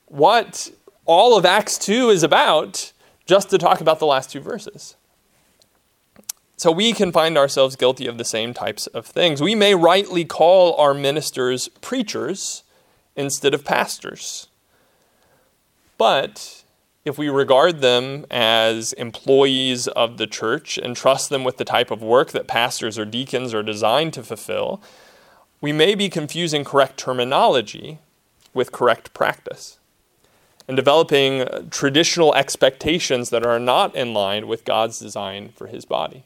what 0.07 0.71
all 1.07 1.37
of 1.37 1.45
Acts 1.45 1.79
2 1.79 2.11
is 2.11 2.23
about 2.23 2.93
just 3.27 3.51
to 3.51 3.59
talk 3.59 3.81
about 3.81 3.99
the 3.99 4.07
last 4.07 4.31
two 4.31 4.41
verses. 4.41 4.97
So 6.57 6.71
we 6.71 6.93
can 6.93 7.11
find 7.11 7.39
ourselves 7.39 7.75
guilty 7.75 8.07
of 8.07 8.19
the 8.19 8.25
same 8.25 8.53
types 8.53 8.87
of 8.89 9.07
things. 9.07 9.41
We 9.41 9.55
may 9.55 9.75
rightly 9.75 10.25
call 10.25 10.75
our 10.77 10.93
ministers 10.93 11.69
preachers 11.81 12.65
instead 13.17 13.55
of 13.55 13.65
pastors. 13.65 14.49
But 15.97 16.65
if 17.05 17.17
we 17.17 17.31
regard 17.31 17.81
them 17.81 18.27
as 18.31 18.93
employees 18.93 19.89
of 19.89 20.19
the 20.19 20.27
church 20.27 20.77
and 20.77 20.95
trust 20.95 21.31
them 21.31 21.45
with 21.45 21.57
the 21.57 21.65
type 21.65 21.91
of 21.91 22.03
work 22.03 22.33
that 22.33 22.47
pastors 22.47 22.99
or 22.99 23.07
deacons 23.07 23.55
are 23.55 23.63
designed 23.63 24.13
to 24.15 24.23
fulfill, 24.23 24.83
we 25.63 25.73
may 25.73 25.95
be 25.95 26.11
confusing 26.11 26.63
correct 26.63 26.99
terminology 26.99 27.99
with 28.53 28.71
correct 28.71 29.15
practice 29.15 29.80
and 30.71 30.77
developing 30.77 31.45
traditional 31.71 32.33
expectations 32.37 33.31
that 33.31 33.45
are 33.45 33.59
not 33.59 33.93
in 33.97 34.15
line 34.15 34.47
with 34.47 34.65
God's 34.65 35.01
design 35.01 35.49
for 35.57 35.67
his 35.67 35.85
body. 35.85 36.23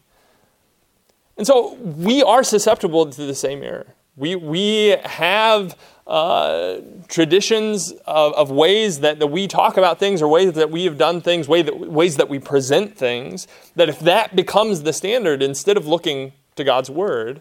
And 1.38 1.46
so 1.46 1.76
we 1.76 2.22
are 2.22 2.44
susceptible 2.44 3.06
to 3.06 3.24
the 3.24 3.34
same 3.34 3.62
error. 3.62 3.94
We, 4.16 4.36
we 4.36 4.96
have 5.02 5.78
uh, 6.06 6.80
traditions 7.08 7.92
of, 8.04 8.34
of 8.34 8.50
ways 8.50 9.00
that, 9.00 9.18
that 9.18 9.28
we 9.28 9.48
talk 9.48 9.78
about 9.78 9.98
things 9.98 10.20
or 10.20 10.28
ways 10.28 10.52
that 10.52 10.70
we 10.70 10.84
have 10.84 10.98
done 10.98 11.22
things, 11.22 11.48
way 11.48 11.62
that, 11.62 11.78
ways 11.78 12.18
that 12.18 12.28
we 12.28 12.38
present 12.38 12.98
things, 12.98 13.48
that 13.76 13.88
if 13.88 13.98
that 14.00 14.36
becomes 14.36 14.82
the 14.82 14.92
standard, 14.92 15.42
instead 15.42 15.78
of 15.78 15.86
looking 15.86 16.34
to 16.56 16.64
God's 16.64 16.90
Word, 16.90 17.40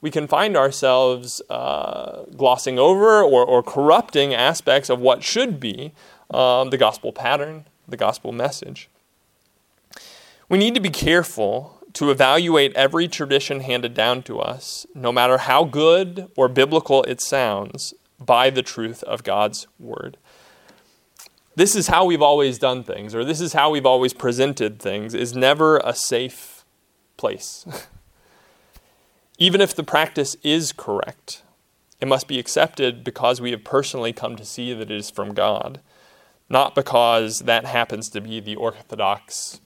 we 0.00 0.10
can 0.10 0.26
find 0.26 0.56
ourselves 0.56 1.40
uh, 1.48 2.24
glossing 2.36 2.76
over 2.76 3.22
or, 3.22 3.44
or 3.44 3.62
corrupting 3.62 4.34
aspects 4.34 4.90
of 4.90 4.98
what 4.98 5.22
should 5.22 5.60
be 5.60 5.92
um, 6.30 6.70
the 6.70 6.78
gospel 6.78 7.12
pattern, 7.12 7.66
the 7.88 7.96
gospel 7.96 8.32
message. 8.32 8.88
We 10.48 10.58
need 10.58 10.74
to 10.74 10.80
be 10.80 10.90
careful 10.90 11.78
to 11.94 12.10
evaluate 12.10 12.74
every 12.74 13.08
tradition 13.08 13.60
handed 13.60 13.94
down 13.94 14.22
to 14.24 14.40
us, 14.40 14.86
no 14.94 15.12
matter 15.12 15.38
how 15.38 15.64
good 15.64 16.30
or 16.36 16.48
biblical 16.48 17.02
it 17.04 17.20
sounds, 17.20 17.94
by 18.18 18.50
the 18.50 18.62
truth 18.62 19.02
of 19.04 19.24
God's 19.24 19.66
word. 19.78 20.16
This 21.56 21.74
is 21.74 21.88
how 21.88 22.04
we've 22.04 22.22
always 22.22 22.58
done 22.58 22.84
things, 22.84 23.14
or 23.14 23.24
this 23.24 23.40
is 23.40 23.54
how 23.54 23.70
we've 23.70 23.86
always 23.86 24.12
presented 24.12 24.78
things, 24.78 25.14
is 25.14 25.34
never 25.34 25.78
a 25.78 25.94
safe 25.94 26.64
place. 27.16 27.66
Even 29.38 29.60
if 29.60 29.74
the 29.74 29.82
practice 29.82 30.36
is 30.42 30.72
correct, 30.72 31.42
it 32.00 32.08
must 32.08 32.28
be 32.28 32.38
accepted 32.38 33.02
because 33.02 33.40
we 33.40 33.50
have 33.50 33.64
personally 33.64 34.12
come 34.12 34.36
to 34.36 34.44
see 34.44 34.72
that 34.72 34.90
it 34.90 34.96
is 34.96 35.10
from 35.10 35.34
God, 35.34 35.80
not 36.50 36.74
because 36.74 37.40
that 37.40 37.64
happens 37.64 38.08
to 38.10 38.20
be 38.20 38.40
the 38.40 38.56
Orthodox 38.56 39.60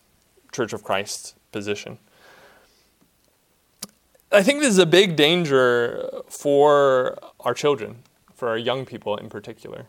Church 0.52 0.72
of 0.74 0.84
Christ 0.84 1.34
position. 1.50 1.98
I 4.30 4.42
think 4.42 4.60
this 4.60 4.68
is 4.68 4.78
a 4.78 4.86
big 4.86 5.16
danger 5.16 6.10
for 6.28 7.18
our 7.40 7.54
children, 7.54 8.02
for 8.34 8.48
our 8.48 8.58
young 8.58 8.84
people 8.84 9.16
in 9.16 9.30
particular. 9.30 9.86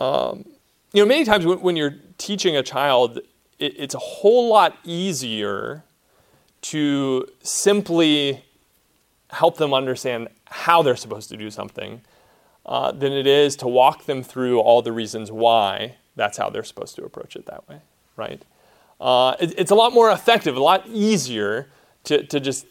Um, 0.00 0.46
you 0.92 1.02
know, 1.02 1.06
many 1.06 1.24
times 1.24 1.44
when, 1.44 1.60
when 1.60 1.76
you're 1.76 1.96
teaching 2.16 2.56
a 2.56 2.62
child, 2.62 3.18
it, 3.58 3.74
it's 3.78 3.94
a 3.94 3.98
whole 3.98 4.48
lot 4.48 4.78
easier 4.84 5.84
to 6.62 7.28
simply 7.42 8.44
help 9.30 9.58
them 9.58 9.74
understand 9.74 10.28
how 10.46 10.82
they're 10.82 10.96
supposed 10.96 11.28
to 11.28 11.36
do 11.36 11.50
something 11.50 12.00
uh, 12.66 12.92
than 12.92 13.12
it 13.12 13.26
is 13.26 13.56
to 13.56 13.68
walk 13.68 14.06
them 14.06 14.22
through 14.22 14.60
all 14.60 14.82
the 14.82 14.92
reasons 14.92 15.30
why 15.30 15.96
that's 16.16 16.38
how 16.38 16.50
they're 16.50 16.64
supposed 16.64 16.96
to 16.96 17.04
approach 17.04 17.36
it 17.36 17.46
that 17.46 17.68
way, 17.68 17.80
right? 18.16 18.42
Uh, 19.00 19.34
it, 19.40 19.54
it's 19.58 19.70
a 19.70 19.74
lot 19.74 19.92
more 19.92 20.10
effective, 20.10 20.56
a 20.56 20.62
lot 20.62 20.86
easier 20.86 21.68
to, 22.04 22.24
to 22.26 22.40
just 22.40 22.66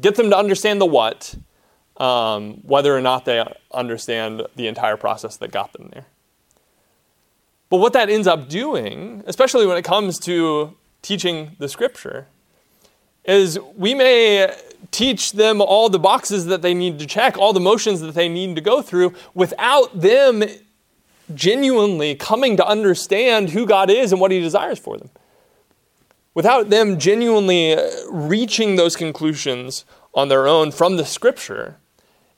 get 0.00 0.16
them 0.16 0.30
to 0.30 0.36
understand 0.36 0.80
the 0.80 0.86
what, 0.86 1.34
um, 1.98 2.54
whether 2.62 2.96
or 2.96 3.00
not 3.00 3.24
they 3.24 3.44
understand 3.72 4.42
the 4.56 4.66
entire 4.66 4.96
process 4.96 5.36
that 5.36 5.50
got 5.50 5.72
them 5.72 5.90
there. 5.92 6.06
But 7.68 7.78
what 7.78 7.92
that 7.94 8.10
ends 8.10 8.26
up 8.26 8.48
doing, 8.48 9.22
especially 9.26 9.66
when 9.66 9.76
it 9.76 9.82
comes 9.82 10.18
to 10.20 10.74
teaching 11.00 11.56
the 11.58 11.68
scripture, 11.68 12.26
is 13.24 13.58
we 13.76 13.94
may 13.94 14.54
teach 14.90 15.32
them 15.32 15.60
all 15.60 15.88
the 15.88 15.98
boxes 15.98 16.46
that 16.46 16.62
they 16.62 16.74
need 16.74 16.98
to 16.98 17.06
check, 17.06 17.38
all 17.38 17.52
the 17.52 17.60
motions 17.60 18.00
that 18.00 18.14
they 18.14 18.28
need 18.28 18.56
to 18.56 18.62
go 18.62 18.82
through, 18.82 19.14
without 19.34 20.00
them 20.00 20.42
genuinely 21.34 22.14
coming 22.14 22.56
to 22.56 22.66
understand 22.66 23.50
who 23.50 23.66
God 23.66 23.90
is 23.90 24.12
and 24.12 24.20
what 24.20 24.30
He 24.30 24.40
desires 24.40 24.78
for 24.78 24.98
them 24.98 25.10
without 26.34 26.70
them 26.70 26.98
genuinely 26.98 27.74
uh, 27.74 27.90
reaching 28.10 28.76
those 28.76 28.96
conclusions 28.96 29.84
on 30.14 30.28
their 30.28 30.46
own 30.46 30.70
from 30.70 30.96
the 30.96 31.04
scripture, 31.04 31.76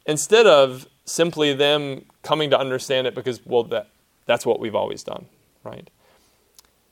instead 0.06 0.46
of 0.46 0.86
simply 1.04 1.52
them 1.52 2.04
coming 2.22 2.50
to 2.50 2.58
understand 2.58 3.06
it 3.06 3.14
because, 3.14 3.44
well, 3.44 3.64
that, 3.64 3.88
that's 4.26 4.46
what 4.46 4.60
we've 4.60 4.74
always 4.74 5.02
done, 5.02 5.26
right? 5.62 5.90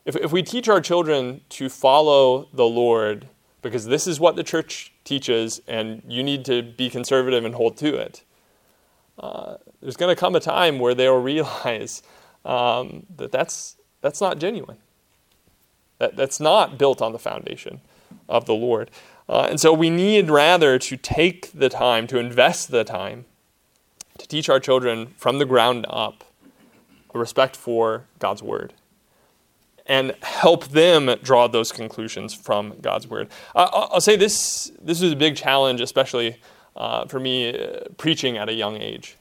If, 0.04 0.16
if 0.16 0.32
we 0.32 0.42
teach 0.42 0.68
our 0.68 0.80
children 0.80 1.42
to 1.50 1.68
follow 1.68 2.48
the 2.52 2.64
Lord 2.64 3.28
because 3.62 3.86
this 3.86 4.06
is 4.06 4.20
what 4.20 4.36
the 4.36 4.42
church 4.42 4.92
teaches 5.04 5.60
and 5.66 6.02
you 6.06 6.22
need 6.22 6.44
to 6.44 6.62
be 6.62 6.90
conservative 6.90 7.44
and 7.44 7.54
hold 7.54 7.76
to 7.78 7.94
it, 7.96 8.22
uh, 9.18 9.56
there's 9.80 9.96
going 9.96 10.14
to 10.14 10.18
come 10.18 10.34
a 10.34 10.40
time 10.40 10.78
where 10.78 10.94
they'll 10.94 11.20
realize 11.22 12.02
um, 12.44 13.06
that 13.16 13.32
that's, 13.32 13.76
that's 14.00 14.20
not 14.20 14.38
genuine. 14.38 14.78
That, 15.98 16.16
that's 16.16 16.40
not 16.40 16.76
built 16.76 17.00
on 17.00 17.12
the 17.12 17.18
foundation 17.18 17.80
of 18.28 18.46
the 18.46 18.54
Lord. 18.54 18.90
Uh, 19.28 19.46
and 19.48 19.60
so 19.60 19.72
we 19.72 19.88
need 19.88 20.28
rather 20.28 20.78
to 20.78 20.96
take 20.96 21.52
the 21.52 21.68
time, 21.68 22.08
to 22.08 22.18
invest 22.18 22.72
the 22.72 22.82
time, 22.82 23.24
to 24.18 24.26
teach 24.26 24.48
our 24.48 24.58
children 24.58 25.14
from 25.16 25.38
the 25.38 25.44
ground 25.44 25.86
up 25.88 26.24
a 27.14 27.18
respect 27.18 27.56
for 27.56 28.04
God's 28.18 28.42
word 28.42 28.74
and 29.86 30.14
help 30.22 30.68
them 30.68 31.14
draw 31.22 31.48
those 31.48 31.72
conclusions 31.72 32.32
from 32.34 32.74
God's 32.80 33.08
word. 33.08 33.28
Uh, 33.54 33.88
I'll 33.92 34.00
say 34.00 34.16
this 34.16 34.72
this 34.80 35.00
was 35.00 35.12
a 35.12 35.16
big 35.16 35.36
challenge, 35.36 35.80
especially 35.80 36.40
uh, 36.76 37.06
for 37.06 37.20
me 37.20 37.56
uh, 37.56 37.80
preaching 37.98 38.36
at 38.36 38.48
a 38.48 38.54
young 38.54 38.76
age. 38.76 39.16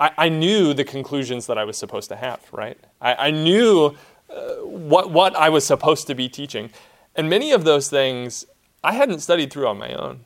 I, 0.00 0.10
I, 0.16 0.28
knew 0.28 0.74
the 0.74 0.84
conclusions 0.84 1.46
that 1.46 1.58
I 1.58 1.64
was 1.64 1.76
supposed 1.76 2.08
to 2.08 2.16
have, 2.16 2.40
right? 2.52 2.78
I, 3.00 3.14
I 3.14 3.30
knew 3.30 3.96
uh, 4.30 4.54
what, 4.62 5.10
what 5.10 5.34
I 5.36 5.48
was 5.48 5.66
supposed 5.66 6.06
to 6.06 6.14
be 6.14 6.28
teaching. 6.28 6.70
And 7.16 7.28
many 7.28 7.52
of 7.52 7.64
those 7.64 7.88
things 7.88 8.46
I 8.82 8.92
hadn't 8.92 9.20
studied 9.20 9.52
through 9.52 9.66
on 9.66 9.78
my 9.78 9.92
own. 9.92 10.20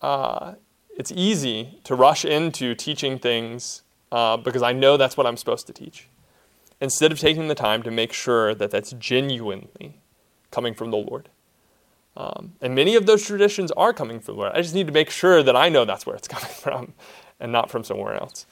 Uh, 0.00 0.54
it's 0.96 1.12
easy 1.12 1.80
to 1.84 1.94
rush 1.94 2.24
into 2.24 2.74
teaching 2.74 3.18
things 3.18 3.82
uh, 4.12 4.36
because 4.36 4.62
I 4.62 4.72
know 4.72 4.96
that's 4.96 5.16
what 5.16 5.26
I'm 5.26 5.36
supposed 5.36 5.66
to 5.66 5.72
teach, 5.72 6.08
instead 6.80 7.12
of 7.12 7.18
taking 7.18 7.48
the 7.48 7.54
time 7.54 7.82
to 7.82 7.90
make 7.90 8.12
sure 8.12 8.54
that 8.54 8.70
that's 8.70 8.92
genuinely 8.92 10.00
coming 10.50 10.74
from 10.74 10.90
the 10.90 10.96
Lord. 10.96 11.28
Um, 12.16 12.52
and 12.60 12.74
many 12.74 12.94
of 12.94 13.06
those 13.06 13.26
traditions 13.26 13.70
are 13.72 13.92
coming 13.92 14.20
from 14.20 14.36
the 14.36 14.40
Lord. 14.40 14.52
I 14.54 14.62
just 14.62 14.74
need 14.74 14.86
to 14.86 14.92
make 14.92 15.10
sure 15.10 15.42
that 15.42 15.56
I 15.56 15.68
know 15.68 15.84
that's 15.84 16.06
where 16.06 16.14
it's 16.14 16.28
coming 16.36 16.50
from 16.50 16.94
and 17.40 17.50
not 17.50 17.70
from 17.70 17.84
somewhere 17.84 18.14
else. 18.14 18.46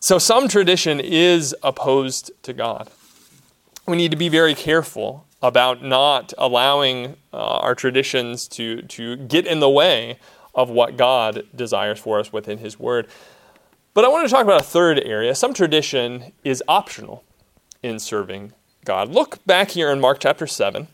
So, 0.00 0.18
some 0.18 0.46
tradition 0.46 1.00
is 1.00 1.56
opposed 1.62 2.30
to 2.44 2.52
God. 2.52 2.88
We 3.86 3.96
need 3.96 4.12
to 4.12 4.16
be 4.16 4.28
very 4.28 4.54
careful 4.54 5.26
about 5.42 5.82
not 5.82 6.32
allowing 6.38 7.16
uh, 7.32 7.36
our 7.36 7.74
traditions 7.74 8.46
to, 8.48 8.82
to 8.82 9.16
get 9.16 9.46
in 9.46 9.60
the 9.60 9.68
way 9.68 10.18
of 10.54 10.70
what 10.70 10.96
God 10.96 11.46
desires 11.54 11.98
for 11.98 12.20
us 12.20 12.32
within 12.32 12.58
His 12.58 12.78
Word. 12.78 13.08
But 13.94 14.04
I 14.04 14.08
want 14.08 14.28
to 14.28 14.32
talk 14.32 14.44
about 14.44 14.60
a 14.60 14.64
third 14.64 15.00
area. 15.00 15.34
Some 15.34 15.54
tradition 15.54 16.32
is 16.44 16.62
optional 16.68 17.24
in 17.82 17.98
serving 17.98 18.52
God. 18.84 19.08
Look 19.08 19.44
back 19.44 19.70
here 19.70 19.90
in 19.90 20.00
Mark 20.00 20.18
chapter 20.20 20.46
7. 20.46 20.88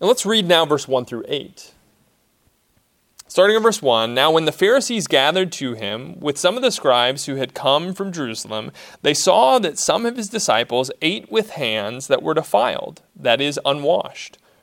And 0.00 0.08
let's 0.08 0.26
read 0.26 0.46
now 0.46 0.66
verse 0.66 0.88
1 0.88 1.04
through 1.04 1.24
8. 1.28 1.72
Starting 3.28 3.56
in 3.56 3.62
verse 3.62 3.80
1 3.80 4.12
Now, 4.12 4.30
when 4.30 4.44
the 4.44 4.52
Pharisees 4.52 5.06
gathered 5.06 5.52
to 5.52 5.72
him 5.72 6.20
with 6.20 6.36
some 6.36 6.56
of 6.56 6.62
the 6.62 6.70
scribes 6.70 7.24
who 7.24 7.36
had 7.36 7.54
come 7.54 7.94
from 7.94 8.12
Jerusalem, 8.12 8.72
they 9.00 9.14
saw 9.14 9.58
that 9.58 9.78
some 9.78 10.04
of 10.04 10.18
his 10.18 10.28
disciples 10.28 10.90
ate 11.00 11.32
with 11.32 11.52
hands 11.52 12.08
that 12.08 12.22
were 12.22 12.34
defiled, 12.34 13.00
that 13.16 13.40
is, 13.40 13.58
unwashed. 13.64 14.36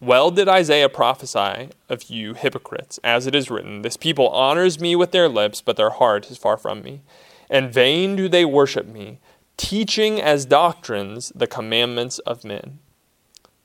Well 0.00 0.30
did 0.30 0.48
Isaiah 0.48 0.88
prophesy 0.88 1.70
of 1.88 2.04
you 2.04 2.34
hypocrites, 2.34 3.00
as 3.02 3.26
it 3.26 3.34
is 3.34 3.50
written, 3.50 3.82
This 3.82 3.96
people 3.96 4.28
honors 4.28 4.78
me 4.78 4.94
with 4.94 5.10
their 5.10 5.28
lips, 5.28 5.60
but 5.60 5.76
their 5.76 5.90
heart 5.90 6.30
is 6.30 6.38
far 6.38 6.56
from 6.56 6.82
me. 6.82 7.02
And 7.50 7.72
vain 7.72 8.14
do 8.14 8.28
they 8.28 8.44
worship 8.44 8.86
me, 8.86 9.18
teaching 9.56 10.20
as 10.20 10.46
doctrines 10.46 11.32
the 11.34 11.48
commandments 11.48 12.20
of 12.20 12.44
men. 12.44 12.78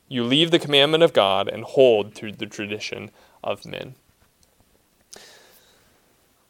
You 0.08 0.24
leave 0.24 0.50
the 0.50 0.58
commandment 0.58 1.04
of 1.04 1.13
God 1.13 1.48
and 1.48 1.63
hold 1.63 2.15
to 2.15 2.32
the 2.32 2.48
tradition 2.48 3.12
of 3.43 3.63
men. 3.63 3.93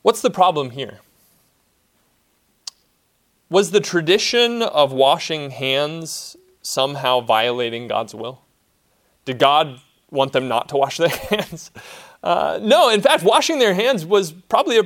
What's 0.02 0.22
the 0.22 0.32
problem 0.32 0.72
here? 0.72 1.00
Was 3.50 3.72
the 3.72 3.82
tradition 3.82 4.62
of 4.62 4.94
washing 4.94 5.52
hands 5.52 6.38
somehow 6.62 7.20
violating 7.20 7.90
God's 7.90 8.16
will? 8.16 8.43
Did 9.26 9.40
God 9.40 9.80
want 10.12 10.34
them 10.34 10.48
not 10.48 10.70
to 10.70 10.78
wash 10.78 10.98
their 11.04 11.10
hands? 11.10 11.72
Uh, 12.24 12.60
no, 12.62 12.90
in 12.90 13.02
fact, 13.02 13.24
washing 13.24 13.60
their 13.60 13.74
hands 13.74 14.06
was 14.06 14.32
probably 14.32 14.80
a 14.80 14.84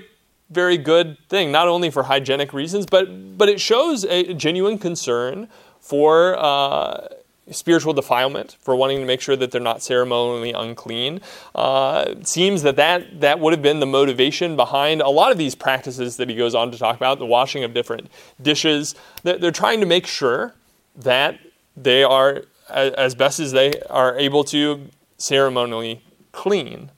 very 0.50 0.78
good 0.78 1.18
thing, 1.30 1.52
not 1.52 1.68
only 1.68 1.90
for 1.90 2.04
hygienic 2.04 2.54
reasons, 2.54 2.86
but, 2.86 3.38
but 3.38 3.50
it 3.50 3.60
shows 3.60 4.06
a 4.06 4.34
genuine 4.34 4.78
concern 4.78 5.48
for 5.80 6.38
uh, 6.40 7.08
spiritual 7.52 7.94
defilement 7.94 8.58
for 8.60 8.76
wanting 8.76 9.00
to 9.00 9.06
make 9.06 9.22
sure 9.22 9.36
that 9.36 9.52
they're 9.52 9.62
not 9.62 9.82
ceremonially 9.82 10.52
unclean. 10.54 11.22
Uh, 11.56 12.06
it 12.08 12.28
seems 12.28 12.62
that, 12.64 12.76
that 12.76 13.22
that 13.22 13.40
would 13.40 13.54
have 13.54 13.62
been 13.62 13.80
the 13.80 13.86
motivation 13.86 14.56
behind 14.56 15.02
a 15.02 15.10
lot 15.10 15.32
of 15.32 15.38
these 15.38 15.56
practices 15.56 16.18
that 16.18 16.30
he 16.30 16.36
goes 16.36 16.56
on 16.56 16.72
to 16.72 16.78
talk 16.78 16.96
about 16.96 17.20
the 17.20 17.26
washing 17.26 17.64
of 17.64 17.74
different 17.74 18.10
dishes. 18.42 18.96
They're, 19.24 19.38
they're 19.38 19.52
trying 19.52 19.80
to 19.80 19.86
make 19.86 20.08
sure 20.08 20.54
that 20.96 21.40
they 21.76 22.04
are, 22.04 22.44
as 22.70 23.16
best 23.16 23.40
as 23.40 23.52
they 23.52 23.80
are 23.90 24.18
able 24.18 24.44
to, 24.46 24.90
ceremonially 25.18 26.04
clean. 26.32 26.92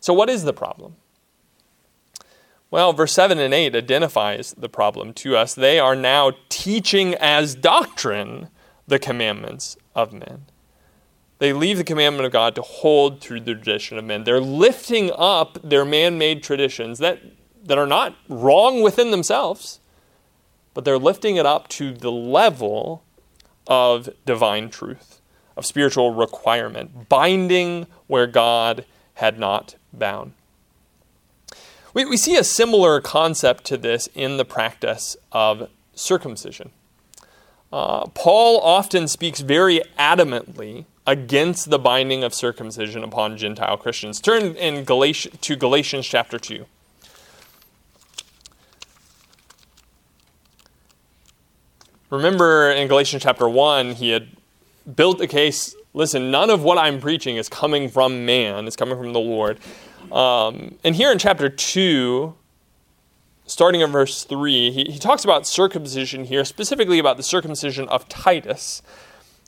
So, 0.00 0.12
what 0.12 0.28
is 0.28 0.44
the 0.44 0.52
problem? 0.52 0.96
Well, 2.70 2.92
verse 2.92 3.12
7 3.12 3.38
and 3.38 3.54
8 3.54 3.74
identifies 3.76 4.52
the 4.52 4.68
problem 4.68 5.12
to 5.14 5.36
us. 5.36 5.54
They 5.54 5.78
are 5.78 5.96
now 5.96 6.32
teaching 6.48 7.14
as 7.14 7.54
doctrine 7.54 8.48
the 8.86 8.98
commandments 8.98 9.76
of 9.94 10.12
men. 10.12 10.46
They 11.38 11.52
leave 11.52 11.78
the 11.78 11.84
commandment 11.84 12.26
of 12.26 12.32
God 12.32 12.54
to 12.54 12.62
hold 12.62 13.20
through 13.20 13.40
the 13.40 13.54
tradition 13.54 13.98
of 13.98 14.04
men. 14.04 14.24
They're 14.24 14.40
lifting 14.40 15.10
up 15.16 15.58
their 15.62 15.84
man 15.84 16.18
made 16.18 16.42
traditions 16.42 16.98
that, 16.98 17.20
that 17.64 17.78
are 17.78 17.86
not 17.86 18.16
wrong 18.28 18.82
within 18.82 19.10
themselves, 19.10 19.80
but 20.74 20.84
they're 20.84 20.98
lifting 20.98 21.36
it 21.36 21.46
up 21.46 21.68
to 21.68 21.92
the 21.92 22.12
level 22.12 23.02
of 23.66 24.08
divine 24.24 24.70
truth, 24.70 25.20
of 25.56 25.66
spiritual 25.66 26.14
requirement, 26.14 27.08
binding 27.08 27.86
where 28.06 28.26
God 28.26 28.84
had 29.14 29.38
not 29.38 29.76
bound. 29.92 30.32
We, 31.94 32.04
we 32.04 32.16
see 32.16 32.36
a 32.36 32.44
similar 32.44 33.00
concept 33.00 33.64
to 33.64 33.76
this 33.76 34.08
in 34.14 34.36
the 34.36 34.44
practice 34.44 35.16
of 35.32 35.70
circumcision. 35.94 36.70
Uh, 37.72 38.06
Paul 38.08 38.60
often 38.60 39.08
speaks 39.08 39.40
very 39.40 39.80
adamantly 39.98 40.84
against 41.06 41.70
the 41.70 41.78
binding 41.78 42.22
of 42.22 42.34
circumcision 42.34 43.02
upon 43.02 43.36
Gentile 43.36 43.76
Christians. 43.76 44.20
Turn 44.20 44.56
in 44.56 44.84
Galatians, 44.84 45.38
to 45.40 45.56
Galatians 45.56 46.06
chapter 46.06 46.38
2. 46.38 46.66
Remember 52.10 52.70
in 52.70 52.86
Galatians 52.88 53.22
chapter 53.22 53.48
1, 53.48 53.92
he 53.92 54.10
had 54.10 54.28
built 54.94 55.20
a 55.20 55.26
case 55.26 55.74
listen, 55.92 56.30
none 56.30 56.50
of 56.50 56.62
what 56.62 56.78
I'm 56.78 57.00
preaching 57.00 57.36
is 57.36 57.48
coming 57.48 57.88
from 57.88 58.26
man, 58.26 58.66
it's 58.66 58.76
coming 58.76 58.96
from 58.96 59.12
the 59.12 59.20
Lord. 59.20 59.58
Um, 60.12 60.76
and 60.84 60.94
here 60.94 61.10
in 61.10 61.18
chapter 61.18 61.48
2, 61.48 62.34
starting 63.46 63.80
in 63.80 63.90
verse 63.90 64.22
3, 64.24 64.70
he, 64.70 64.84
he 64.92 64.98
talks 64.98 65.24
about 65.24 65.46
circumcision 65.46 66.24
here, 66.24 66.44
specifically 66.44 66.98
about 66.98 67.16
the 67.16 67.22
circumcision 67.22 67.88
of 67.88 68.08
Titus, 68.08 68.82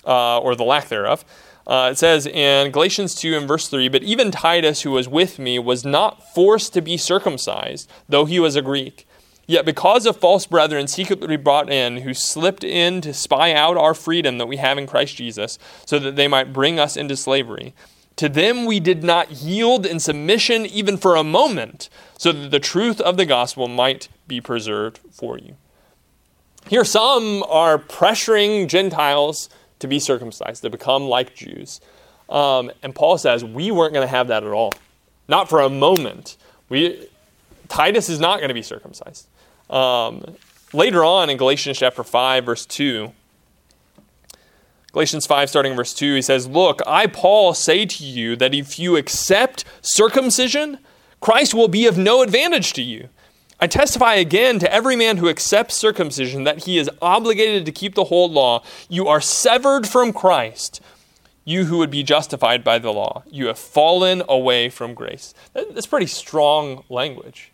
uh, 0.06 0.38
or 0.38 0.56
the 0.56 0.64
lack 0.64 0.88
thereof. 0.88 1.24
Uh, 1.66 1.90
it 1.92 1.98
says 1.98 2.26
in 2.26 2.72
Galatians 2.72 3.14
2 3.14 3.36
and 3.36 3.46
verse 3.46 3.68
3 3.68 3.88
But 3.88 4.02
even 4.02 4.30
Titus, 4.30 4.82
who 4.82 4.92
was 4.92 5.06
with 5.06 5.38
me, 5.38 5.58
was 5.58 5.84
not 5.84 6.34
forced 6.34 6.72
to 6.74 6.80
be 6.80 6.96
circumcised, 6.96 7.90
though 8.08 8.24
he 8.24 8.40
was 8.40 8.56
a 8.56 8.62
Greek. 8.62 9.07
Yet 9.48 9.64
because 9.64 10.04
of 10.04 10.18
false 10.18 10.44
brethren 10.44 10.86
secretly 10.88 11.38
brought 11.38 11.72
in, 11.72 12.02
who 12.02 12.12
slipped 12.12 12.62
in 12.62 13.00
to 13.00 13.14
spy 13.14 13.54
out 13.54 13.78
our 13.78 13.94
freedom 13.94 14.36
that 14.36 14.46
we 14.46 14.58
have 14.58 14.76
in 14.76 14.86
Christ 14.86 15.16
Jesus, 15.16 15.58
so 15.86 15.98
that 15.98 16.16
they 16.16 16.28
might 16.28 16.52
bring 16.52 16.78
us 16.78 16.98
into 16.98 17.16
slavery, 17.16 17.74
to 18.16 18.28
them 18.28 18.66
we 18.66 18.78
did 18.78 19.02
not 19.02 19.30
yield 19.30 19.86
in 19.86 20.00
submission 20.00 20.66
even 20.66 20.98
for 20.98 21.16
a 21.16 21.24
moment, 21.24 21.88
so 22.18 22.30
that 22.30 22.50
the 22.50 22.60
truth 22.60 23.00
of 23.00 23.16
the 23.16 23.24
gospel 23.24 23.68
might 23.68 24.10
be 24.26 24.38
preserved 24.38 24.98
for 25.10 25.38
you. 25.38 25.56
Here, 26.68 26.84
some 26.84 27.42
are 27.48 27.78
pressuring 27.78 28.68
Gentiles 28.68 29.48
to 29.78 29.86
be 29.86 29.98
circumcised, 29.98 30.60
to 30.62 30.68
become 30.68 31.04
like 31.04 31.34
Jews. 31.34 31.80
Um, 32.28 32.70
and 32.82 32.94
Paul 32.94 33.16
says, 33.16 33.42
we 33.42 33.70
weren't 33.70 33.94
going 33.94 34.06
to 34.06 34.10
have 34.10 34.28
that 34.28 34.44
at 34.44 34.50
all. 34.50 34.74
Not 35.26 35.48
for 35.48 35.62
a 35.62 35.70
moment. 35.70 36.36
We, 36.68 37.08
Titus 37.68 38.10
is 38.10 38.20
not 38.20 38.40
going 38.40 38.48
to 38.48 38.54
be 38.54 38.60
circumcised. 38.60 39.26
Um, 39.70 40.36
later 40.72 41.04
on 41.04 41.30
in 41.30 41.36
Galatians 41.36 41.78
chapter 41.78 42.04
5, 42.04 42.44
verse 42.44 42.66
2, 42.66 43.12
Galatians 44.92 45.26
5, 45.26 45.50
starting 45.50 45.76
verse 45.76 45.92
2, 45.92 46.14
he 46.14 46.22
says, 46.22 46.48
Look, 46.48 46.80
I, 46.86 47.06
Paul, 47.06 47.52
say 47.54 47.84
to 47.84 48.04
you 48.04 48.36
that 48.36 48.54
if 48.54 48.78
you 48.78 48.96
accept 48.96 49.64
circumcision, 49.82 50.78
Christ 51.20 51.54
will 51.54 51.68
be 51.68 51.86
of 51.86 51.98
no 51.98 52.22
advantage 52.22 52.72
to 52.74 52.82
you. 52.82 53.08
I 53.60 53.66
testify 53.66 54.14
again 54.14 54.58
to 54.60 54.72
every 54.72 54.94
man 54.96 55.16
who 55.16 55.28
accepts 55.28 55.74
circumcision 55.74 56.44
that 56.44 56.64
he 56.64 56.78
is 56.78 56.88
obligated 57.02 57.66
to 57.66 57.72
keep 57.72 57.94
the 57.94 58.04
whole 58.04 58.30
law. 58.30 58.62
You 58.88 59.08
are 59.08 59.20
severed 59.20 59.86
from 59.86 60.12
Christ, 60.12 60.80
you 61.44 61.64
who 61.64 61.78
would 61.78 61.90
be 61.90 62.02
justified 62.02 62.62
by 62.62 62.78
the 62.78 62.92
law. 62.92 63.24
You 63.28 63.48
have 63.48 63.58
fallen 63.58 64.22
away 64.28 64.68
from 64.68 64.94
grace. 64.94 65.34
That's 65.52 65.86
pretty 65.86 66.06
strong 66.06 66.84
language. 66.88 67.52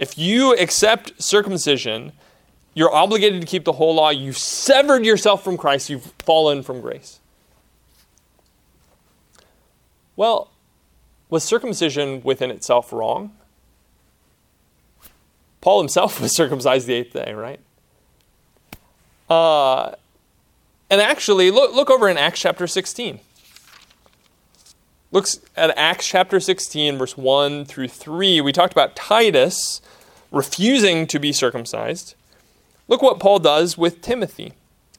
If 0.00 0.16
you 0.16 0.54
accept 0.56 1.22
circumcision, 1.22 2.12
you're 2.72 2.92
obligated 2.92 3.42
to 3.42 3.46
keep 3.46 3.64
the 3.64 3.72
whole 3.72 3.96
law. 3.96 4.08
You've 4.08 4.38
severed 4.38 5.04
yourself 5.04 5.44
from 5.44 5.58
Christ. 5.58 5.90
You've 5.90 6.14
fallen 6.20 6.62
from 6.62 6.80
grace. 6.80 7.20
Well, 10.16 10.50
was 11.28 11.44
circumcision 11.44 12.22
within 12.22 12.50
itself 12.50 12.94
wrong? 12.94 13.36
Paul 15.60 15.80
himself 15.80 16.18
was 16.22 16.34
circumcised 16.34 16.86
the 16.86 16.94
eighth 16.94 17.12
day, 17.12 17.34
right? 17.34 17.60
Uh, 19.28 19.94
and 20.88 21.02
actually, 21.02 21.50
look, 21.50 21.74
look 21.74 21.90
over 21.90 22.08
in 22.08 22.16
Acts 22.16 22.40
chapter 22.40 22.66
16. 22.66 23.20
Looks 25.12 25.40
at 25.56 25.76
Acts 25.76 26.06
chapter 26.06 26.38
16, 26.38 26.96
verse 26.96 27.16
1 27.16 27.64
through 27.64 27.88
3. 27.88 28.40
We 28.42 28.52
talked 28.52 28.72
about 28.72 28.94
Titus 28.94 29.80
refusing 30.30 31.08
to 31.08 31.18
be 31.18 31.32
circumcised. 31.32 32.14
Look 32.86 33.02
what 33.02 33.18
Paul 33.18 33.40
does 33.40 33.76
with 33.76 34.02
Timothy. 34.02 34.52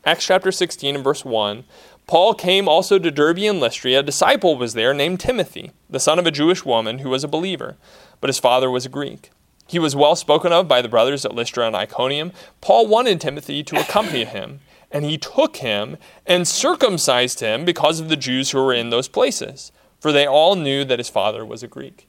Acts 0.04 0.26
chapter 0.26 0.52
16 0.52 0.95
and 0.95 1.04
verse 1.04 1.24
1. 1.24 1.63
Paul 2.08 2.34
came 2.34 2.67
also 2.67 3.00
to 3.00 3.10
Derbe 3.10 3.38
and 3.38 3.62
Lystra. 3.62 3.93
A 3.93 4.04
disciple 4.04 4.58
was 4.58 4.74
there 4.74 4.93
named 4.93 5.21
Timothy, 5.21 5.71
the 5.89 5.97
son 5.97 6.19
of 6.19 6.28
a 6.28 6.32
Jewish 6.32 6.65
woman 6.65 7.00
who 7.00 7.10
was 7.10 7.24
a 7.24 7.30
believer, 7.30 7.78
but 8.19 8.28
his 8.28 8.39
father 8.39 8.69
was 8.69 8.86
a 8.86 8.89
Greek. 8.89 9.32
He 9.65 9.80
was 9.80 9.95
well 9.95 10.17
spoken 10.17 10.52
of 10.52 10.67
by 10.67 10.82
the 10.82 10.89
brothers 10.89 11.24
at 11.24 11.34
Lystra 11.34 11.67
and 11.67 11.76
Iconium. 11.76 12.34
Paul 12.60 12.86
wanted 12.86 13.21
Timothy 13.21 13.63
to 13.63 13.80
accompany 13.80 14.26
him, 14.26 14.60
and 14.91 15.06
he 15.06 15.17
took 15.17 15.58
him 15.58 15.95
and 16.28 16.45
circumcised 16.45 17.39
him 17.39 17.63
because 17.63 18.02
of 18.02 18.10
the 18.10 18.17
Jews 18.17 18.52
who 18.52 18.62
were 18.62 18.74
in 18.74 18.89
those 18.89 19.08
places, 19.08 19.71
for 20.01 20.11
they 20.11 20.25
all 20.25 20.55
knew 20.55 20.83
that 20.83 20.99
his 20.99 21.09
father 21.09 21.45
was 21.45 21.63
a 21.63 21.67
Greek. 21.67 22.07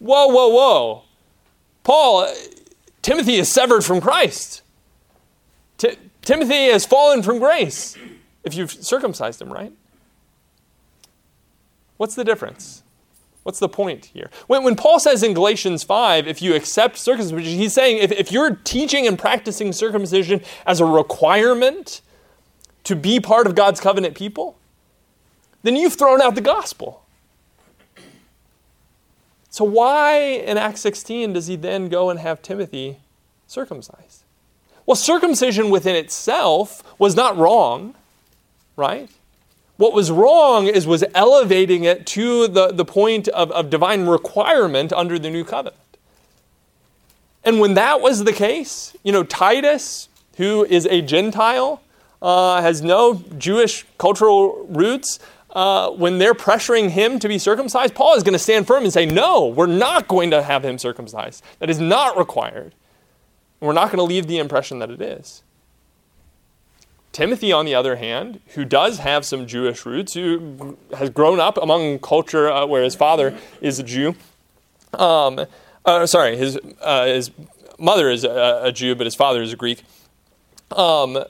Whoa, 0.00 0.26
whoa, 0.26 0.48
whoa. 0.48 1.02
Paul, 1.84 2.20
uh, 2.20 2.34
Timothy 3.02 3.36
is 3.36 3.48
severed 3.50 3.84
from 3.84 4.00
Christ. 4.00 4.62
T- 5.76 5.96
Timothy 6.22 6.70
has 6.70 6.86
fallen 6.86 7.22
from 7.22 7.38
grace 7.38 7.96
if 8.44 8.54
you've 8.54 8.72
circumcised 8.72 9.40
him, 9.42 9.52
right? 9.52 9.72
What's 11.98 12.14
the 12.14 12.24
difference? 12.24 12.82
What's 13.42 13.58
the 13.58 13.68
point 13.68 14.06
here? 14.06 14.30
When, 14.46 14.64
when 14.64 14.74
Paul 14.74 14.98
says 15.00 15.22
in 15.22 15.34
Galatians 15.34 15.82
5, 15.82 16.26
if 16.26 16.40
you 16.40 16.54
accept 16.54 16.96
circumcision, 16.96 17.42
he's 17.42 17.74
saying 17.74 17.98
if, 17.98 18.10
if 18.12 18.32
you're 18.32 18.56
teaching 18.56 19.06
and 19.06 19.18
practicing 19.18 19.72
circumcision 19.72 20.40
as 20.66 20.80
a 20.80 20.86
requirement 20.86 22.00
to 22.84 22.96
be 22.96 23.20
part 23.20 23.46
of 23.46 23.54
God's 23.54 23.80
covenant 23.80 24.14
people, 24.14 24.56
then 25.62 25.76
you've 25.76 25.94
thrown 25.94 26.20
out 26.20 26.34
the 26.34 26.40
gospel. 26.40 27.04
So, 29.50 29.64
why 29.64 30.18
in 30.18 30.56
Acts 30.56 30.80
16 30.80 31.32
does 31.32 31.48
he 31.48 31.56
then 31.56 31.88
go 31.88 32.08
and 32.08 32.20
have 32.20 32.40
Timothy 32.40 32.98
circumcised? 33.46 34.22
Well, 34.86 34.94
circumcision 34.94 35.70
within 35.70 35.96
itself 35.96 36.82
was 36.98 37.16
not 37.16 37.36
wrong, 37.36 37.94
right? 38.76 39.10
What 39.76 39.92
was 39.92 40.10
wrong 40.10 40.66
is 40.66 40.86
was 40.86 41.04
elevating 41.14 41.84
it 41.84 42.06
to 42.08 42.46
the, 42.46 42.68
the 42.68 42.84
point 42.84 43.28
of, 43.28 43.50
of 43.52 43.70
divine 43.70 44.06
requirement 44.06 44.92
under 44.92 45.18
the 45.18 45.30
new 45.30 45.44
covenant. 45.44 45.76
And 47.44 47.60
when 47.60 47.74
that 47.74 48.00
was 48.00 48.24
the 48.24 48.32
case, 48.32 48.94
you 49.02 49.12
know, 49.12 49.24
Titus, 49.24 50.08
who 50.36 50.64
is 50.66 50.86
a 50.86 51.00
Gentile, 51.00 51.80
uh, 52.20 52.60
has 52.60 52.82
no 52.82 53.24
Jewish 53.38 53.86
cultural 53.96 54.66
roots, 54.68 55.18
uh, 55.52 55.90
when 55.90 56.18
they're 56.18 56.34
pressuring 56.34 56.90
him 56.90 57.18
to 57.18 57.28
be 57.28 57.38
circumcised, 57.38 57.94
Paul 57.94 58.14
is 58.14 58.22
going 58.22 58.34
to 58.34 58.38
stand 58.38 58.66
firm 58.66 58.84
and 58.84 58.92
say, 58.92 59.06
No, 59.06 59.46
we're 59.46 59.66
not 59.66 60.08
going 60.08 60.30
to 60.30 60.42
have 60.42 60.64
him 60.64 60.78
circumcised. 60.78 61.42
That 61.58 61.70
is 61.70 61.80
not 61.80 62.16
required. 62.16 62.74
And 63.60 63.66
we're 63.66 63.74
not 63.74 63.86
going 63.86 63.98
to 63.98 64.04
leave 64.04 64.26
the 64.26 64.38
impression 64.38 64.78
that 64.78 64.90
it 64.90 65.00
is. 65.00 65.42
Timothy, 67.12 67.52
on 67.52 67.64
the 67.64 67.74
other 67.74 67.96
hand, 67.96 68.40
who 68.54 68.64
does 68.64 68.98
have 68.98 69.24
some 69.24 69.46
Jewish 69.46 69.84
roots, 69.84 70.14
who 70.14 70.78
has 70.96 71.10
grown 71.10 71.40
up 71.40 71.58
among 71.58 71.98
culture 71.98 72.50
uh, 72.50 72.66
where 72.66 72.84
his 72.84 72.94
father 72.94 73.36
is 73.60 73.80
a 73.80 73.82
Jew, 73.82 74.14
um, 74.94 75.44
uh, 75.84 76.06
sorry, 76.06 76.36
his, 76.36 76.58
uh, 76.80 77.06
his 77.06 77.30
mother 77.78 78.10
is 78.10 78.24
a, 78.24 78.60
a, 78.64 78.72
Jew, 78.72 78.94
but 78.94 79.06
his 79.06 79.14
father 79.14 79.42
is 79.42 79.52
a 79.52 79.56
Greek. 79.56 79.82
Um, 80.70 81.24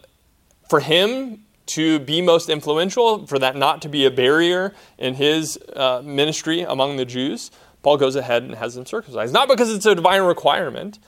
for 0.68 0.80
him, 0.80 1.44
to 1.70 1.98
be 2.00 2.20
most 2.20 2.48
influential, 2.48 3.26
for 3.26 3.38
that 3.38 3.56
not 3.56 3.80
to 3.82 3.88
be 3.88 4.04
a 4.04 4.10
barrier 4.10 4.74
in 4.98 5.14
his 5.14 5.58
uh, 5.74 6.02
ministry 6.04 6.62
among 6.62 6.96
the 6.96 7.04
Jews, 7.04 7.50
Paul 7.82 7.96
goes 7.96 8.16
ahead 8.16 8.42
and 8.42 8.54
has 8.56 8.74
them 8.74 8.86
circumcised. 8.86 9.32
Not 9.32 9.48
because 9.48 9.72
it's 9.72 9.86
a 9.86 9.94
divine 9.94 10.22
requirement, 10.22 10.98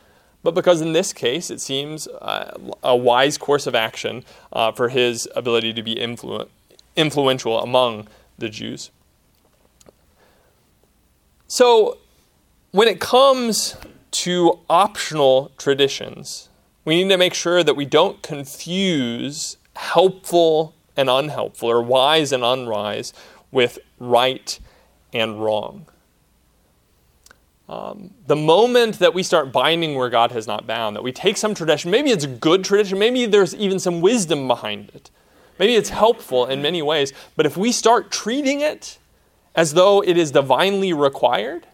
but 0.42 0.54
because 0.54 0.80
in 0.80 0.92
this 0.92 1.12
case 1.12 1.50
it 1.50 1.60
seems 1.60 2.06
uh, 2.08 2.56
a 2.82 2.96
wise 2.96 3.38
course 3.38 3.66
of 3.66 3.74
action 3.74 4.24
uh, 4.52 4.72
for 4.72 4.88
his 4.88 5.28
ability 5.34 5.72
to 5.72 5.82
be 5.82 5.96
influ- 5.96 6.48
influential 6.96 7.60
among 7.60 8.08
the 8.38 8.48
Jews. 8.48 8.90
So, 11.46 11.98
when 12.70 12.88
it 12.88 12.98
comes 12.98 13.76
to 14.12 14.60
optional 14.70 15.52
traditions, 15.58 16.48
we 16.84 17.02
need 17.02 17.10
to 17.10 17.18
make 17.18 17.34
sure 17.34 17.62
that 17.62 17.74
we 17.74 17.84
don't 17.84 18.22
confuse 18.22 19.58
helpful 19.74 20.74
and 20.96 21.08
unhelpful, 21.08 21.68
or 21.68 21.82
wise 21.82 22.32
and 22.32 22.44
unwise, 22.44 23.12
with 23.50 23.78
right 23.98 24.58
and 25.12 25.42
wrong. 25.42 25.86
Um, 27.68 28.10
the 28.26 28.36
moment 28.36 28.98
that 28.98 29.14
we 29.14 29.22
start 29.22 29.52
binding 29.52 29.94
where 29.94 30.10
God 30.10 30.32
has 30.32 30.46
not 30.46 30.66
bound, 30.66 30.96
that 30.96 31.02
we 31.02 31.12
take 31.12 31.36
some 31.36 31.54
tradition, 31.54 31.90
maybe 31.90 32.10
it's 32.10 32.24
a 32.24 32.28
good 32.28 32.64
tradition, 32.64 32.98
maybe 32.98 33.24
there's 33.24 33.54
even 33.54 33.78
some 33.78 34.00
wisdom 34.00 34.46
behind 34.46 34.90
it, 34.94 35.10
maybe 35.58 35.74
it's 35.74 35.88
helpful 35.88 36.46
in 36.46 36.60
many 36.60 36.82
ways, 36.82 37.12
but 37.36 37.46
if 37.46 37.56
we 37.56 37.72
start 37.72 38.10
treating 38.10 38.60
it 38.60 38.98
as 39.54 39.74
though 39.74 40.02
it 40.02 40.16
is 40.16 40.30
divinely 40.32 40.92
required, 40.92 41.66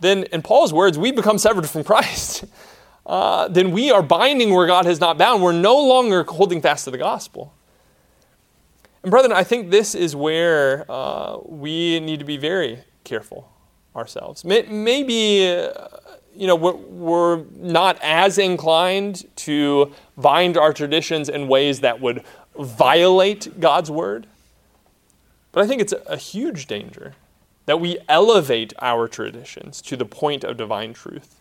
then 0.00 0.24
in 0.24 0.42
Paul's 0.42 0.72
words, 0.72 0.98
we 0.98 1.10
become 1.10 1.38
severed 1.38 1.68
from 1.68 1.84
Christ. 1.84 2.44
uh, 3.08 3.48
then 3.48 3.72
we 3.72 3.90
are 3.90 4.02
binding 4.02 4.52
where 4.52 4.66
God 4.66 4.84
has 4.84 5.00
not 5.00 5.16
bound. 5.16 5.42
We're 5.42 5.52
no 5.52 5.80
longer 5.80 6.24
holding 6.24 6.60
fast 6.60 6.84
to 6.84 6.90
the 6.90 6.98
gospel. 6.98 7.54
And, 9.02 9.10
brethren, 9.10 9.32
I 9.32 9.44
think 9.44 9.70
this 9.70 9.94
is 9.94 10.14
where 10.14 10.84
uh, 10.90 11.38
we 11.42 12.00
need 12.00 12.18
to 12.18 12.26
be 12.26 12.36
very 12.36 12.80
careful 13.04 13.50
ourselves. 13.96 14.44
Maybe, 14.44 15.48
uh, 15.48 15.88
you 16.36 16.46
know, 16.46 16.54
we're, 16.54 16.74
we're 16.74 17.44
not 17.56 17.98
as 18.02 18.36
inclined 18.36 19.24
to 19.36 19.94
bind 20.18 20.58
our 20.58 20.74
traditions 20.74 21.30
in 21.30 21.48
ways 21.48 21.80
that 21.80 22.02
would 22.02 22.22
violate 22.58 23.58
God's 23.58 23.90
word. 23.90 24.26
But 25.52 25.64
I 25.64 25.66
think 25.66 25.80
it's 25.80 25.94
a 26.06 26.18
huge 26.18 26.66
danger 26.66 27.14
that 27.64 27.80
we 27.80 27.98
elevate 28.06 28.74
our 28.80 29.08
traditions 29.08 29.80
to 29.82 29.96
the 29.96 30.04
point 30.04 30.44
of 30.44 30.58
divine 30.58 30.92
truth 30.92 31.38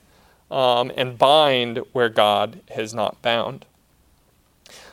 um, 0.49 0.91
and 0.95 1.17
bind 1.17 1.79
where 1.91 2.09
God 2.09 2.61
has 2.71 2.93
not 2.93 3.21
bound. 3.21 3.65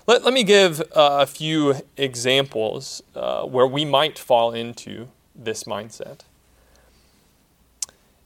Let, 0.06 0.24
let 0.24 0.34
me 0.34 0.44
give 0.44 0.80
uh, 0.80 1.18
a 1.20 1.26
few 1.26 1.76
examples 1.96 3.02
uh, 3.14 3.44
where 3.44 3.66
we 3.66 3.84
might 3.84 4.18
fall 4.18 4.52
into 4.52 5.08
this 5.34 5.64
mindset. 5.64 6.20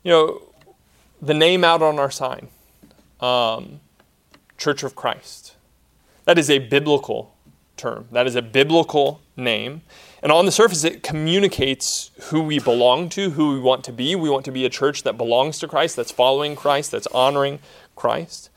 You 0.02 0.12
know, 0.12 0.42
the 1.20 1.34
name 1.34 1.64
out 1.64 1.82
on 1.82 1.98
our 1.98 2.10
sign, 2.10 2.48
um, 3.20 3.80
Church 4.56 4.82
of 4.82 4.94
Christ. 4.96 5.54
That 6.24 6.38
is 6.38 6.50
a 6.50 6.58
biblical 6.58 7.34
term. 7.76 8.08
That 8.12 8.26
is 8.26 8.34
a 8.34 8.42
biblical 8.42 9.20
name. 9.36 9.82
And 10.22 10.32
on 10.32 10.46
the 10.46 10.52
surface, 10.52 10.82
it 10.84 11.02
communicates 11.02 12.10
who 12.24 12.42
we 12.42 12.58
belong 12.58 13.08
to, 13.10 13.30
who 13.30 13.52
we 13.52 13.60
want 13.60 13.84
to 13.84 13.92
be. 13.92 14.16
We 14.16 14.28
want 14.28 14.44
to 14.46 14.52
be 14.52 14.64
a 14.64 14.70
church 14.70 15.04
that 15.04 15.16
belongs 15.16 15.58
to 15.60 15.68
Christ, 15.68 15.96
that's 15.96 16.10
following 16.10 16.56
Christ, 16.56 16.90
that's 16.90 17.06
honoring 17.08 17.60
Christ. 17.94 18.50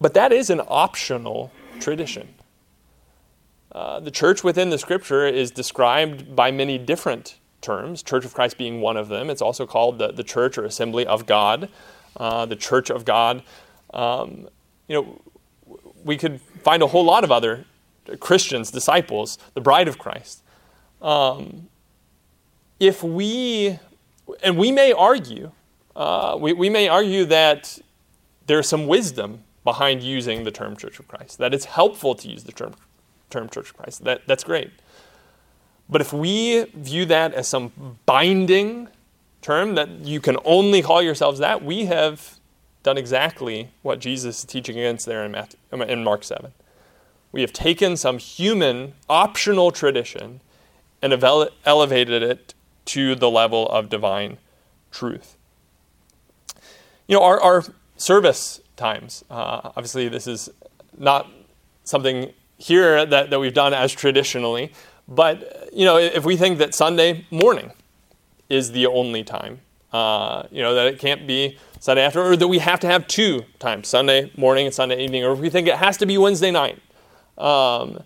But 0.00 0.14
that 0.14 0.32
is 0.32 0.48
an 0.48 0.60
optional 0.68 1.50
tradition. 1.80 2.34
Uh, 3.72 4.00
the 4.00 4.10
church 4.10 4.42
within 4.42 4.70
the 4.70 4.78
scripture 4.78 5.26
is 5.26 5.50
described 5.50 6.34
by 6.34 6.50
many 6.50 6.78
different 6.78 7.38
terms, 7.60 8.02
Church 8.02 8.24
of 8.24 8.34
Christ 8.34 8.58
being 8.58 8.80
one 8.80 8.96
of 8.96 9.08
them. 9.08 9.30
It's 9.30 9.42
also 9.42 9.66
called 9.66 9.98
the, 9.98 10.12
the 10.12 10.24
church 10.24 10.58
or 10.58 10.64
assembly 10.64 11.06
of 11.06 11.26
God, 11.26 11.68
uh, 12.16 12.46
the 12.46 12.56
church 12.56 12.90
of 12.90 13.04
God. 13.04 13.42
Um, 13.92 14.48
you 14.88 14.94
know, 14.96 15.80
we 16.04 16.16
could 16.16 16.40
find 16.40 16.82
a 16.82 16.88
whole 16.88 17.04
lot 17.04 17.22
of 17.22 17.30
other 17.30 17.66
Christians, 18.18 18.70
disciples, 18.70 19.38
the 19.54 19.60
bride 19.60 19.86
of 19.86 19.98
Christ. 19.98 20.42
Um, 21.00 21.68
if 22.78 23.02
we, 23.02 23.78
and 24.42 24.56
we 24.56 24.72
may 24.72 24.92
argue, 24.92 25.52
uh, 25.96 26.36
we, 26.40 26.52
we 26.52 26.70
may 26.70 26.88
argue 26.88 27.24
that 27.26 27.78
there's 28.46 28.68
some 28.68 28.86
wisdom 28.86 29.44
behind 29.64 30.02
using 30.02 30.44
the 30.44 30.50
term 30.50 30.76
Church 30.76 30.98
of 30.98 31.06
Christ, 31.06 31.38
that 31.38 31.52
it's 31.52 31.66
helpful 31.66 32.14
to 32.14 32.28
use 32.28 32.44
the 32.44 32.52
term, 32.52 32.74
term 33.28 33.48
Church 33.48 33.70
of 33.70 33.76
Christ. 33.76 34.04
That, 34.04 34.22
that's 34.26 34.44
great. 34.44 34.70
But 35.88 36.00
if 36.00 36.12
we 36.12 36.64
view 36.74 37.04
that 37.06 37.34
as 37.34 37.48
some 37.48 37.98
binding 38.06 38.88
term 39.42 39.74
that 39.74 39.88
you 40.04 40.20
can 40.20 40.36
only 40.44 40.82
call 40.82 41.02
yourselves 41.02 41.38
that, 41.40 41.64
we 41.64 41.86
have 41.86 42.38
done 42.82 42.96
exactly 42.96 43.70
what 43.82 43.98
Jesus 43.98 44.38
is 44.38 44.44
teaching 44.44 44.78
against 44.78 45.06
there 45.06 45.24
in, 45.24 45.32
Matthew, 45.32 45.58
in 45.72 46.04
Mark 46.04 46.24
7. 46.24 46.52
We 47.32 47.42
have 47.42 47.52
taken 47.52 47.96
some 47.96 48.18
human 48.18 48.94
optional 49.08 49.70
tradition 49.70 50.40
and 51.02 51.12
ele- 51.12 51.50
elevated 51.64 52.22
it 52.22 52.54
to 52.86 53.14
the 53.14 53.30
level 53.30 53.68
of 53.68 53.88
divine 53.88 54.38
truth. 54.90 55.36
You 57.06 57.16
know, 57.16 57.22
our, 57.22 57.40
our 57.40 57.64
service 57.96 58.60
times, 58.76 59.24
uh, 59.30 59.60
obviously, 59.64 60.08
this 60.08 60.26
is 60.26 60.48
not 60.96 61.30
something 61.84 62.32
here 62.56 63.04
that, 63.06 63.30
that 63.30 63.40
we've 63.40 63.54
done 63.54 63.74
as 63.74 63.92
traditionally, 63.92 64.72
but, 65.08 65.70
you 65.72 65.84
know, 65.84 65.98
if 65.98 66.24
we 66.24 66.36
think 66.36 66.58
that 66.58 66.74
Sunday 66.74 67.26
morning 67.30 67.72
is 68.48 68.72
the 68.72 68.86
only 68.86 69.24
time, 69.24 69.60
uh, 69.92 70.44
you 70.50 70.62
know, 70.62 70.74
that 70.74 70.86
it 70.86 70.98
can't 70.98 71.26
be 71.26 71.58
Sunday 71.80 72.02
after, 72.02 72.22
or 72.22 72.36
that 72.36 72.46
we 72.48 72.58
have 72.58 72.78
to 72.80 72.86
have 72.86 73.06
two 73.08 73.44
times, 73.58 73.88
Sunday 73.88 74.30
morning 74.36 74.66
and 74.66 74.74
Sunday 74.74 75.02
evening, 75.02 75.24
or 75.24 75.32
if 75.32 75.38
we 75.38 75.50
think 75.50 75.66
it 75.66 75.76
has 75.76 75.96
to 75.96 76.06
be 76.06 76.16
Wednesday 76.18 76.50
night, 76.50 76.80
um, 77.38 78.02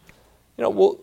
you 0.56 0.62
know, 0.62 0.70
well, 0.70 0.98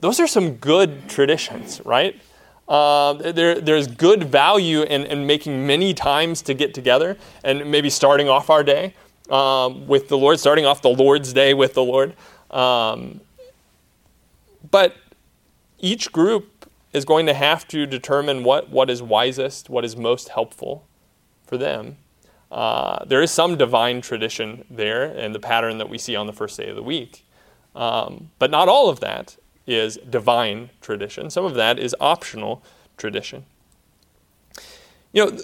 those 0.00 0.20
are 0.20 0.26
some 0.26 0.54
good 0.56 1.08
traditions, 1.08 1.80
right? 1.84 2.20
Uh, 2.68 3.14
there, 3.14 3.60
there's 3.60 3.86
good 3.86 4.24
value 4.24 4.82
in, 4.82 5.04
in, 5.06 5.26
making 5.26 5.66
many 5.66 5.94
times 5.94 6.42
to 6.42 6.52
get 6.52 6.74
together 6.74 7.16
and 7.42 7.70
maybe 7.70 7.88
starting 7.88 8.28
off 8.28 8.50
our 8.50 8.62
day 8.62 8.94
um, 9.30 9.86
with 9.86 10.08
the 10.08 10.18
Lord, 10.18 10.38
starting 10.38 10.66
off 10.66 10.82
the 10.82 10.90
Lord's 10.90 11.32
day 11.32 11.54
with 11.54 11.72
the 11.72 11.82
Lord. 11.82 12.14
Um, 12.50 13.22
but 14.70 14.96
each 15.78 16.12
group 16.12 16.70
is 16.92 17.06
going 17.06 17.24
to 17.26 17.34
have 17.34 17.66
to 17.68 17.86
determine 17.86 18.44
what, 18.44 18.68
what 18.68 18.90
is 18.90 19.02
wisest, 19.02 19.70
what 19.70 19.84
is 19.84 19.96
most 19.96 20.28
helpful 20.28 20.86
for 21.46 21.56
them. 21.56 21.96
Uh, 22.50 23.04
there 23.04 23.22
is 23.22 23.30
some 23.30 23.56
divine 23.56 24.00
tradition 24.00 24.64
there 24.70 25.04
in 25.04 25.32
the 25.32 25.40
pattern 25.40 25.78
that 25.78 25.88
we 25.88 25.98
see 25.98 26.16
on 26.16 26.26
the 26.26 26.32
first 26.32 26.58
day 26.58 26.68
of 26.68 26.76
the 26.76 26.82
week. 26.82 27.24
Um, 27.74 28.30
but 28.38 28.50
not 28.50 28.68
all 28.68 28.88
of 28.88 29.00
that 29.00 29.36
is 29.68 29.98
divine 30.08 30.70
tradition. 30.80 31.30
Some 31.30 31.44
of 31.44 31.54
that 31.54 31.78
is 31.78 31.94
optional 32.00 32.62
tradition. 32.96 33.44
You 35.12 35.26
know, 35.26 35.38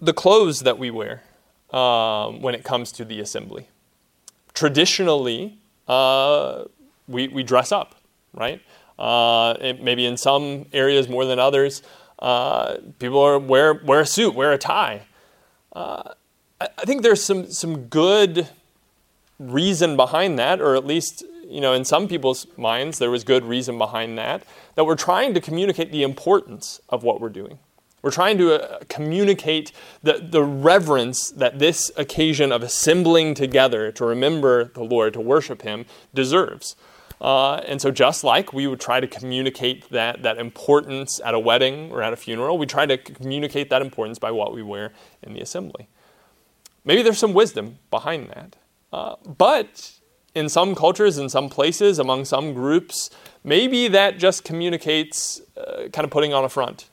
the 0.00 0.12
clothes 0.12 0.60
that 0.60 0.78
we 0.78 0.90
wear 0.90 1.22
um, 1.70 2.42
when 2.42 2.54
it 2.54 2.64
comes 2.64 2.90
to 2.92 3.04
the 3.04 3.20
assembly. 3.20 3.68
Traditionally, 4.54 5.58
uh, 5.86 6.64
we, 7.06 7.28
we 7.28 7.42
dress 7.42 7.70
up, 7.70 7.94
right? 8.34 8.60
Uh, 8.98 9.54
it, 9.60 9.82
maybe 9.82 10.04
in 10.04 10.16
some 10.16 10.66
areas 10.72 11.08
more 11.08 11.24
than 11.24 11.38
others, 11.38 11.82
uh, 12.18 12.76
people 12.98 13.20
are 13.20 13.38
wear, 13.38 13.74
wear 13.74 14.00
a 14.00 14.06
suit, 14.06 14.34
wear 14.34 14.52
a 14.52 14.58
tie. 14.58 15.02
Uh, 15.72 16.14
I, 16.60 16.68
I 16.78 16.84
think 16.84 17.02
there's 17.02 17.22
some, 17.22 17.50
some 17.50 17.84
good 17.84 18.48
reason 19.38 19.96
behind 19.96 20.38
that, 20.38 20.60
or 20.60 20.74
at 20.74 20.84
least 20.84 21.24
you 21.50 21.60
know, 21.60 21.72
in 21.72 21.84
some 21.84 22.08
people's 22.08 22.46
minds, 22.56 22.98
there 22.98 23.10
was 23.10 23.24
good 23.24 23.44
reason 23.44 23.76
behind 23.76 24.16
that, 24.18 24.44
that 24.76 24.84
we're 24.84 24.96
trying 24.96 25.34
to 25.34 25.40
communicate 25.40 25.90
the 25.90 26.02
importance 26.02 26.80
of 26.88 27.02
what 27.02 27.20
we're 27.20 27.28
doing. 27.28 27.58
We're 28.02 28.10
trying 28.10 28.38
to 28.38 28.54
uh, 28.54 28.78
communicate 28.88 29.72
the, 30.02 30.14
the 30.14 30.42
reverence 30.42 31.30
that 31.32 31.58
this 31.58 31.90
occasion 31.96 32.50
of 32.50 32.62
assembling 32.62 33.34
together 33.34 33.92
to 33.92 34.04
remember 34.06 34.64
the 34.64 34.82
Lord, 34.82 35.12
to 35.14 35.20
worship 35.20 35.62
Him, 35.62 35.84
deserves. 36.14 36.76
Uh, 37.20 37.56
and 37.66 37.82
so, 37.82 37.90
just 37.90 38.24
like 38.24 38.54
we 38.54 38.66
would 38.66 38.80
try 38.80 39.00
to 39.00 39.06
communicate 39.06 39.90
that, 39.90 40.22
that 40.22 40.38
importance 40.38 41.20
at 41.22 41.34
a 41.34 41.38
wedding 41.38 41.90
or 41.90 42.02
at 42.02 42.14
a 42.14 42.16
funeral, 42.16 42.56
we 42.56 42.64
try 42.64 42.86
to 42.86 42.96
communicate 42.96 43.68
that 43.68 43.82
importance 43.82 44.18
by 44.18 44.30
what 44.30 44.54
we 44.54 44.62
wear 44.62 44.92
in 45.22 45.34
the 45.34 45.40
assembly. 45.40 45.88
Maybe 46.84 47.02
there's 47.02 47.18
some 47.18 47.34
wisdom 47.34 47.78
behind 47.90 48.30
that. 48.30 48.56
Uh, 48.90 49.16
but 49.36 49.99
in 50.34 50.48
some 50.48 50.74
cultures, 50.74 51.18
in 51.18 51.28
some 51.28 51.48
places, 51.48 51.98
among 51.98 52.24
some 52.24 52.54
groups, 52.54 53.10
maybe 53.44 53.88
that 53.88 54.18
just 54.18 54.44
communicates 54.44 55.40
uh, 55.56 55.88
kind 55.92 56.04
of 56.04 56.10
putting 56.10 56.32
on 56.32 56.44
a 56.44 56.48
front. 56.48 56.88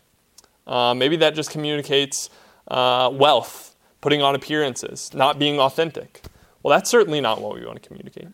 Uh, 0.66 0.94
maybe 0.94 1.16
that 1.18 1.36
just 1.36 1.50
communicates 1.50 2.30
uh, 2.68 3.10
wealth, 3.14 3.76
putting 4.02 4.22
on 4.22 4.36
appearances, 4.36 5.14
not 5.14 5.40
being 5.40 5.60
authentic. 5.60 6.22
Well, 6.64 6.76
that's 6.76 6.90
certainly 6.90 7.22
not 7.22 7.42
what 7.42 7.56
we 7.56 7.66
want 7.66 7.82
to 7.82 7.88
communicate. 7.88 8.28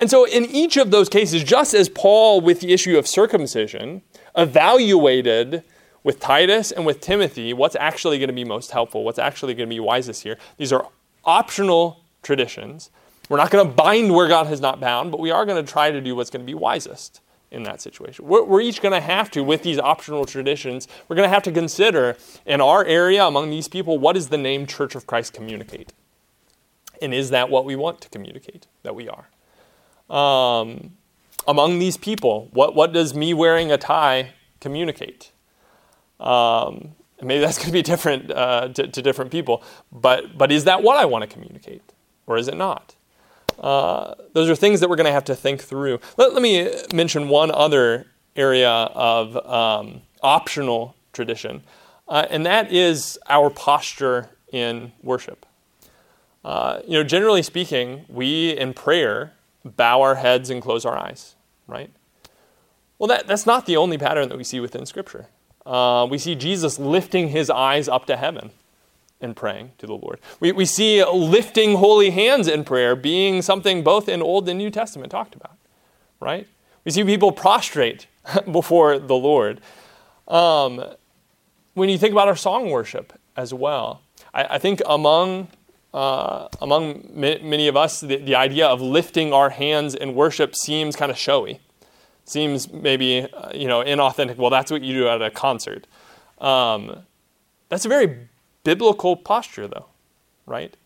And 0.00 0.10
so, 0.10 0.26
in 0.26 0.44
each 0.46 0.76
of 0.76 0.90
those 0.90 1.08
cases, 1.08 1.44
just 1.44 1.74
as 1.74 1.88
Paul, 1.88 2.40
with 2.40 2.60
the 2.60 2.72
issue 2.72 2.98
of 2.98 3.06
circumcision, 3.06 4.02
evaluated 4.36 5.62
with 6.02 6.20
Titus 6.20 6.70
and 6.72 6.84
with 6.84 7.00
Timothy 7.00 7.52
what's 7.52 7.76
actually 7.76 8.18
going 8.18 8.28
to 8.28 8.34
be 8.34 8.44
most 8.44 8.70
helpful, 8.70 9.04
what's 9.04 9.18
actually 9.18 9.54
going 9.54 9.68
to 9.68 9.74
be 9.74 9.80
wisest 9.80 10.22
here, 10.22 10.38
these 10.58 10.72
are 10.72 10.86
optional 11.24 12.04
traditions. 12.22 12.90
We're 13.28 13.38
not 13.38 13.50
going 13.50 13.66
to 13.66 13.72
bind 13.72 14.12
where 14.12 14.28
God 14.28 14.46
has 14.48 14.60
not 14.60 14.80
bound, 14.80 15.10
but 15.10 15.20
we 15.20 15.30
are 15.30 15.46
going 15.46 15.64
to 15.64 15.70
try 15.70 15.90
to 15.90 16.00
do 16.00 16.14
what's 16.14 16.30
going 16.30 16.44
to 16.44 16.46
be 16.46 16.54
wisest 16.54 17.20
in 17.50 17.62
that 17.62 17.80
situation. 17.80 18.26
We're, 18.26 18.44
we're 18.44 18.60
each 18.60 18.82
going 18.82 18.92
to 18.92 19.00
have 19.00 19.30
to, 19.30 19.42
with 19.42 19.62
these 19.62 19.78
optional 19.78 20.24
traditions, 20.24 20.88
we're 21.08 21.16
going 21.16 21.28
to 21.28 21.32
have 21.32 21.42
to 21.44 21.52
consider 21.52 22.16
in 22.44 22.60
our 22.60 22.84
area 22.84 23.24
among 23.24 23.50
these 23.50 23.68
people, 23.68 23.98
what 23.98 24.14
does 24.14 24.28
the 24.28 24.36
name 24.36 24.66
Church 24.66 24.94
of 24.94 25.06
Christ 25.06 25.32
communicate? 25.32 25.92
And 27.00 27.14
is 27.14 27.30
that 27.30 27.48
what 27.48 27.64
we 27.64 27.76
want 27.76 28.00
to 28.02 28.08
communicate 28.08 28.66
that 28.82 28.94
we 28.94 29.08
are? 29.08 29.28
Um, 30.14 30.92
among 31.46 31.78
these 31.78 31.96
people, 31.96 32.48
what, 32.52 32.74
what 32.74 32.92
does 32.92 33.14
me 33.14 33.32
wearing 33.32 33.72
a 33.72 33.78
tie 33.78 34.32
communicate? 34.60 35.32
Um, 36.20 36.92
maybe 37.22 37.40
that's 37.40 37.58
going 37.58 37.68
to 37.68 37.72
be 37.72 37.82
different 37.92 38.30
uh, 38.30 38.68
to, 38.68 38.88
to 38.88 39.02
different 39.02 39.30
people, 39.30 39.62
but, 39.92 40.36
but 40.36 40.52
is 40.52 40.64
that 40.64 40.82
what 40.82 40.96
I 40.96 41.04
want 41.04 41.22
to 41.22 41.28
communicate? 41.28 41.92
Or 42.26 42.36
is 42.36 42.48
it 42.48 42.56
not? 42.56 42.96
Uh, 43.58 44.14
those 44.32 44.48
are 44.48 44.56
things 44.56 44.80
that 44.80 44.88
we're 44.88 44.96
going 44.96 45.06
to 45.06 45.12
have 45.12 45.24
to 45.24 45.34
think 45.34 45.62
through. 45.62 46.00
Let, 46.16 46.32
let 46.32 46.42
me 46.42 46.70
mention 46.92 47.28
one 47.28 47.50
other 47.50 48.06
area 48.36 48.70
of 48.70 49.36
um, 49.46 50.02
optional 50.22 50.96
tradition, 51.12 51.62
uh, 52.08 52.26
and 52.30 52.44
that 52.46 52.72
is 52.72 53.18
our 53.28 53.50
posture 53.50 54.30
in 54.52 54.92
worship. 55.02 55.46
Uh, 56.44 56.80
you 56.86 56.92
know, 56.92 57.04
generally 57.04 57.42
speaking, 57.42 58.04
we 58.08 58.50
in 58.50 58.74
prayer 58.74 59.32
bow 59.64 60.02
our 60.02 60.16
heads 60.16 60.50
and 60.50 60.60
close 60.60 60.84
our 60.84 60.96
eyes, 60.96 61.36
right? 61.66 61.90
Well, 62.98 63.08
that, 63.08 63.26
that's 63.26 63.46
not 63.46 63.66
the 63.66 63.76
only 63.76 63.98
pattern 63.98 64.28
that 64.28 64.36
we 64.36 64.44
see 64.44 64.60
within 64.60 64.84
Scripture. 64.84 65.26
Uh, 65.64 66.06
we 66.10 66.18
see 66.18 66.34
Jesus 66.34 66.78
lifting 66.78 67.28
his 67.28 67.48
eyes 67.48 67.88
up 67.88 68.06
to 68.06 68.16
heaven 68.16 68.50
in 69.20 69.34
praying 69.34 69.72
to 69.78 69.86
the 69.86 69.94
Lord. 69.94 70.20
We, 70.40 70.52
we 70.52 70.64
see 70.64 71.04
lifting 71.04 71.76
holy 71.76 72.10
hands 72.10 72.48
in 72.48 72.64
prayer 72.64 72.94
being 72.94 73.42
something 73.42 73.82
both 73.82 74.08
in 74.08 74.22
Old 74.22 74.48
and 74.48 74.58
New 74.58 74.70
Testament 74.70 75.10
talked 75.10 75.34
about, 75.34 75.56
right? 76.20 76.46
We 76.84 76.90
see 76.90 77.04
people 77.04 77.32
prostrate 77.32 78.06
before 78.50 78.98
the 78.98 79.14
Lord. 79.14 79.60
Um, 80.28 80.84
when 81.74 81.88
you 81.88 81.98
think 81.98 82.12
about 82.12 82.28
our 82.28 82.36
song 82.36 82.70
worship 82.70 83.12
as 83.36 83.52
well, 83.52 84.02
I, 84.32 84.44
I 84.44 84.58
think 84.58 84.80
among 84.86 85.48
uh, 85.92 86.48
among 86.60 87.08
many 87.14 87.68
of 87.68 87.76
us, 87.76 88.00
the, 88.00 88.16
the, 88.16 88.34
idea 88.34 88.66
of 88.66 88.80
lifting 88.80 89.32
our 89.32 89.50
hands 89.50 89.94
in 89.94 90.12
worship 90.16 90.56
seems 90.56 90.96
kind 90.96 91.08
of 91.08 91.16
showy, 91.16 91.60
seems 92.24 92.72
maybe 92.72 93.28
uh, 93.32 93.52
you 93.54 93.68
know 93.68 93.78
inauthentic. 93.80 94.36
Well, 94.36 94.50
that's 94.50 94.72
what 94.72 94.82
you 94.82 94.92
do 94.92 95.08
at 95.08 95.22
a 95.22 95.30
concert. 95.30 95.86
Um, 96.40 97.04
that's 97.68 97.84
a 97.84 97.88
very 97.88 98.28
biblical 98.64 99.16
posture, 99.16 99.68
though, 99.68 99.86
right? 100.46 100.76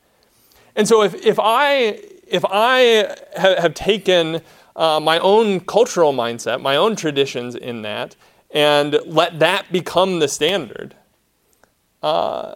And 0.77 0.87
so 0.87 1.03
if, 1.03 1.15
if 1.15 1.39
I, 1.41 2.01
if 2.27 2.45
I 2.45 3.17
have 3.37 3.75
taken 3.75 4.43
uh, 4.77 5.01
my 5.01 5.19
own 5.19 5.61
cultural 5.61 6.13
mindset, 6.13 6.61
my 6.61 6.77
own 6.77 6.95
traditions 6.95 7.55
in 7.55 7.83
that, 7.83 8.15
and 8.51 8.99
let 9.05 9.39
that 9.41 9.73
become 9.73 10.21
the 10.21 10.29
standard, 10.29 10.95
uh, 12.03 12.55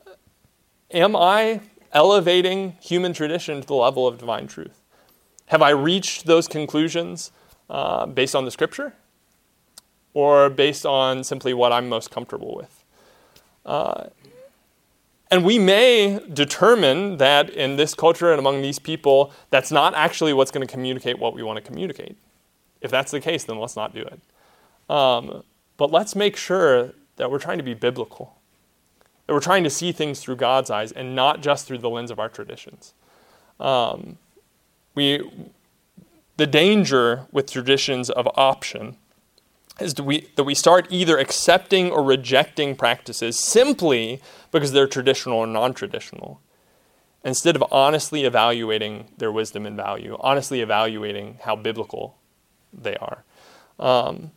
am 0.92 1.16
I 1.16 1.60
elevating 1.92 2.76
human 2.80 3.12
tradition 3.12 3.60
to 3.60 3.66
the 3.66 3.74
level 3.74 4.06
of 4.06 4.18
divine 4.18 4.46
truth? 4.46 4.82
Have 5.46 5.62
I 5.62 5.70
reached 5.70 6.26
those 6.26 6.48
conclusions 6.48 7.32
uh, 7.68 8.06
based 8.06 8.34
on 8.34 8.44
the 8.44 8.50
scripture 8.50 8.94
or 10.14 10.48
based 10.48 10.86
on 10.86 11.24
simply 11.24 11.52
what 11.52 11.72
I'm 11.72 11.88
most 11.88 12.10
comfortable 12.10 12.54
with? 12.54 12.84
Uh, 13.66 14.04
And 15.32 15.46
we 15.46 15.58
may 15.58 16.20
determine 16.30 17.16
that 17.16 17.48
in 17.48 17.76
this 17.76 17.94
culture 17.94 18.30
and 18.32 18.38
among 18.38 18.60
these 18.60 18.78
people, 18.78 19.32
that's 19.48 19.72
not 19.72 19.94
actually 19.94 20.34
what's 20.34 20.50
going 20.50 20.64
to 20.64 20.70
communicate 20.70 21.18
what 21.18 21.32
we 21.32 21.42
want 21.42 21.56
to 21.56 21.62
communicate. 21.62 22.18
If 22.82 22.90
that's 22.90 23.10
the 23.10 23.18
case, 23.18 23.42
then 23.44 23.58
let's 23.58 23.74
not 23.74 23.94
do 23.94 24.02
it. 24.02 24.20
Um, 24.90 25.42
but 25.78 25.90
let's 25.90 26.14
make 26.14 26.36
sure 26.36 26.92
that 27.16 27.30
we're 27.30 27.38
trying 27.38 27.56
to 27.56 27.64
be 27.64 27.72
biblical, 27.72 28.36
that 29.26 29.32
we're 29.32 29.40
trying 29.40 29.64
to 29.64 29.70
see 29.70 29.90
things 29.90 30.20
through 30.20 30.36
God's 30.36 30.70
eyes 30.70 30.92
and 30.92 31.16
not 31.16 31.40
just 31.40 31.66
through 31.66 31.78
the 31.78 31.88
lens 31.88 32.10
of 32.10 32.18
our 32.18 32.28
traditions. 32.28 32.92
Um, 33.58 34.18
we, 34.94 35.30
the 36.36 36.46
danger 36.46 37.26
with 37.32 37.50
traditions 37.50 38.10
of 38.10 38.28
option 38.34 38.98
is 39.80 39.94
that 39.94 40.02
we, 40.02 40.28
that 40.36 40.44
we 40.44 40.54
start 40.54 40.86
either 40.90 41.18
accepting 41.18 41.90
or 41.90 42.02
rejecting 42.02 42.76
practices 42.76 43.38
simply 43.38 44.20
because 44.50 44.72
they're 44.72 44.86
traditional 44.86 45.38
or 45.38 45.46
non 45.46 45.74
traditional, 45.74 46.40
instead 47.24 47.56
of 47.56 47.64
honestly 47.72 48.24
evaluating 48.24 49.08
their 49.16 49.32
wisdom 49.32 49.66
and 49.66 49.76
value, 49.76 50.16
honestly 50.20 50.60
evaluating 50.60 51.38
how 51.42 51.56
biblical 51.56 52.18
they 52.72 52.96
are. 52.96 53.24
Um, 53.78 54.32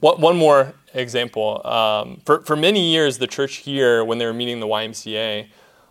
one 0.00 0.36
more 0.36 0.74
example. 0.94 1.66
Um, 1.66 2.20
for, 2.24 2.40
for 2.42 2.56
many 2.56 2.90
years, 2.90 3.18
the 3.18 3.26
church 3.26 3.56
here, 3.56 4.04
when 4.04 4.18
they 4.18 4.24
were 4.24 4.32
meeting 4.32 4.60
the 4.60 4.66
YMCA, 4.66 5.48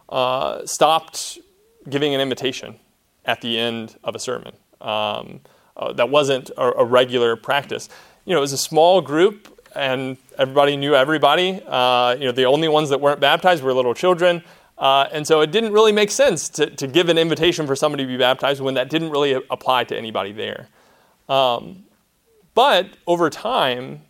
uh, 0.10 0.66
stopped 0.66 1.38
giving 1.88 2.16
an 2.16 2.22
invitation 2.22 2.80
at 3.26 3.42
the 3.42 3.58
end 3.58 3.98
of 4.04 4.16
a 4.16 4.20
sermon. 4.20 4.54
Um, 4.82 5.42
uh, 5.80 5.94
that 5.94 6.10
wasn't 6.10 6.52
a, 6.58 6.80
a, 6.80 6.86
regular 6.86 7.36
practice. 7.36 7.88
You 8.26 8.34
know, 8.34 8.40
it 8.40 8.42
was 8.42 8.54
a 8.54 8.58
small 8.58 9.02
group, 9.02 9.48
and 9.76 10.18
everybody 10.38 10.76
knew 10.76 10.94
everybody. 10.94 11.62
Uh, 11.66 12.16
you 12.20 12.26
know, 12.26 12.32
the 12.34 12.46
only 12.46 12.68
ones 12.68 12.90
that 12.90 13.00
weren't 13.00 13.22
baptized 13.22 13.64
were 13.64 13.74
little 13.74 13.94
children. 13.94 14.44
Uh, 14.78 15.08
and 15.12 15.26
so 15.26 15.42
it 15.42 15.52
didn't 15.52 15.74
really 15.74 15.92
make 15.92 16.12
sense 16.12 16.50
to, 16.50 16.70
to 16.70 16.88
give 16.88 17.10
an 17.10 17.18
invitation 17.18 17.66
for 17.66 17.76
somebody 17.76 18.04
to 18.04 18.08
be 18.08 18.18
baptized 18.18 18.62
when 18.62 18.74
that 18.76 18.90
didn't 18.90 19.10
really 19.10 19.34
apply 19.50 19.86
to 19.86 19.98
anybody 19.98 20.32
there. 20.32 20.68
Um, 21.28 21.86
but 22.56 22.88
over 23.08 23.30
time, 23.30 24.02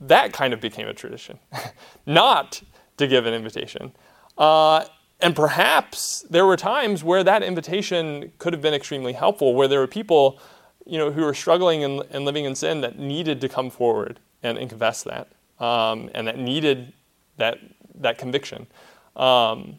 that 0.00 0.32
kind 0.32 0.52
of 0.52 0.60
became 0.60 0.88
a 0.88 0.94
tradition, 0.94 1.38
not 2.06 2.62
to 2.96 3.06
give 3.06 3.26
an 3.26 3.34
invitation. 3.34 3.92
Uh, 4.36 4.84
and 5.20 5.34
perhaps 5.34 6.24
there 6.30 6.46
were 6.46 6.56
times 6.56 7.02
where 7.02 7.24
that 7.24 7.42
invitation 7.42 8.32
could 8.38 8.52
have 8.52 8.62
been 8.62 8.74
extremely 8.74 9.12
helpful, 9.12 9.54
where 9.54 9.66
there 9.66 9.80
were 9.80 9.88
people 9.88 10.40
you 10.88 10.98
know, 10.98 11.12
who 11.12 11.22
were 11.22 11.34
struggling 11.34 11.84
and, 11.84 12.02
and 12.10 12.24
living 12.24 12.46
in 12.46 12.54
sin 12.54 12.80
that 12.80 12.98
needed 12.98 13.40
to 13.42 13.48
come 13.48 13.70
forward 13.70 14.18
and, 14.42 14.56
and 14.56 14.70
confess 14.70 15.02
that, 15.02 15.28
um, 15.60 16.10
and 16.14 16.26
that 16.26 16.38
needed 16.38 16.92
that, 17.36 17.58
that 17.94 18.16
conviction. 18.16 18.66
Um, 19.14 19.78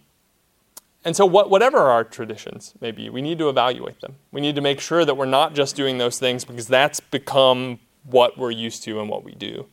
and 1.04 1.16
so, 1.16 1.26
what, 1.26 1.50
whatever 1.50 1.78
our 1.80 2.04
traditions 2.04 2.74
may 2.82 2.92
be, 2.92 3.10
we 3.10 3.22
need 3.22 3.40
to 3.40 3.50
evaluate 3.50 4.02
them. 4.02 4.16
We 4.32 4.42
need 4.42 4.56
to 4.56 4.62
make 4.62 4.80
sure 4.80 5.06
that 5.06 5.16
we're 5.16 5.26
not 5.26 5.56
just 5.56 5.76
doing 5.76 5.98
those 5.98 6.20
things 6.20 6.46
because 6.46 6.68
that's 6.68 7.00
become 7.00 7.80
what 8.04 8.38
we're 8.38 8.52
used 8.52 8.84
to 8.84 9.00
and 9.00 9.10
what 9.10 9.24
we 9.24 9.34
do. 9.34 9.66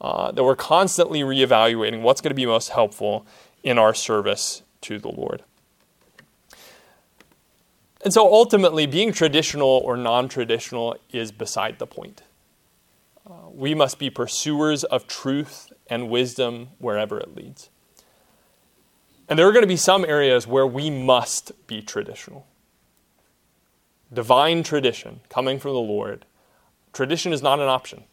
Uh, 0.00 0.32
that 0.32 0.44
we're 0.44 0.56
constantly 0.56 1.20
reevaluating 1.20 2.02
what's 2.02 2.20
going 2.20 2.30
to 2.30 2.34
be 2.34 2.46
most 2.46 2.70
helpful 2.70 3.26
in 3.62 3.78
our 3.78 3.92
service 3.92 4.62
to 4.80 4.98
the 4.98 5.08
Lord. 5.08 5.42
And 8.08 8.12
so 8.14 8.32
ultimately, 8.32 8.86
being 8.86 9.12
traditional 9.12 9.68
or 9.68 9.94
non 9.94 10.30
traditional 10.30 10.96
is 11.12 11.30
beside 11.30 11.78
the 11.78 11.86
point. 11.86 12.22
Uh, 13.28 13.50
we 13.52 13.74
must 13.74 13.98
be 13.98 14.08
pursuers 14.08 14.82
of 14.82 15.06
truth 15.06 15.70
and 15.88 16.08
wisdom 16.08 16.68
wherever 16.78 17.20
it 17.20 17.36
leads. 17.36 17.68
And 19.28 19.38
there 19.38 19.46
are 19.46 19.52
going 19.52 19.62
to 19.62 19.68
be 19.68 19.76
some 19.76 20.06
areas 20.06 20.46
where 20.46 20.66
we 20.66 20.88
must 20.88 21.52
be 21.66 21.82
traditional. 21.82 22.46
Divine 24.10 24.62
tradition 24.62 25.20
coming 25.28 25.58
from 25.58 25.74
the 25.74 25.78
Lord. 25.78 26.24
Tradition 26.94 27.34
is 27.34 27.42
not 27.42 27.60
an 27.60 27.68
option. 27.68 28.04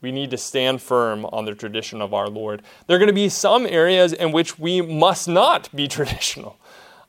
We 0.00 0.12
need 0.12 0.30
to 0.30 0.38
stand 0.38 0.80
firm 0.80 1.26
on 1.26 1.44
the 1.44 1.54
tradition 1.54 2.00
of 2.00 2.14
our 2.14 2.30
Lord. 2.30 2.62
There 2.86 2.96
are 2.96 2.98
going 2.98 3.08
to 3.08 3.12
be 3.12 3.28
some 3.28 3.66
areas 3.66 4.14
in 4.14 4.32
which 4.32 4.58
we 4.58 4.80
must 4.80 5.28
not 5.28 5.68
be 5.76 5.88
traditional 5.88 6.56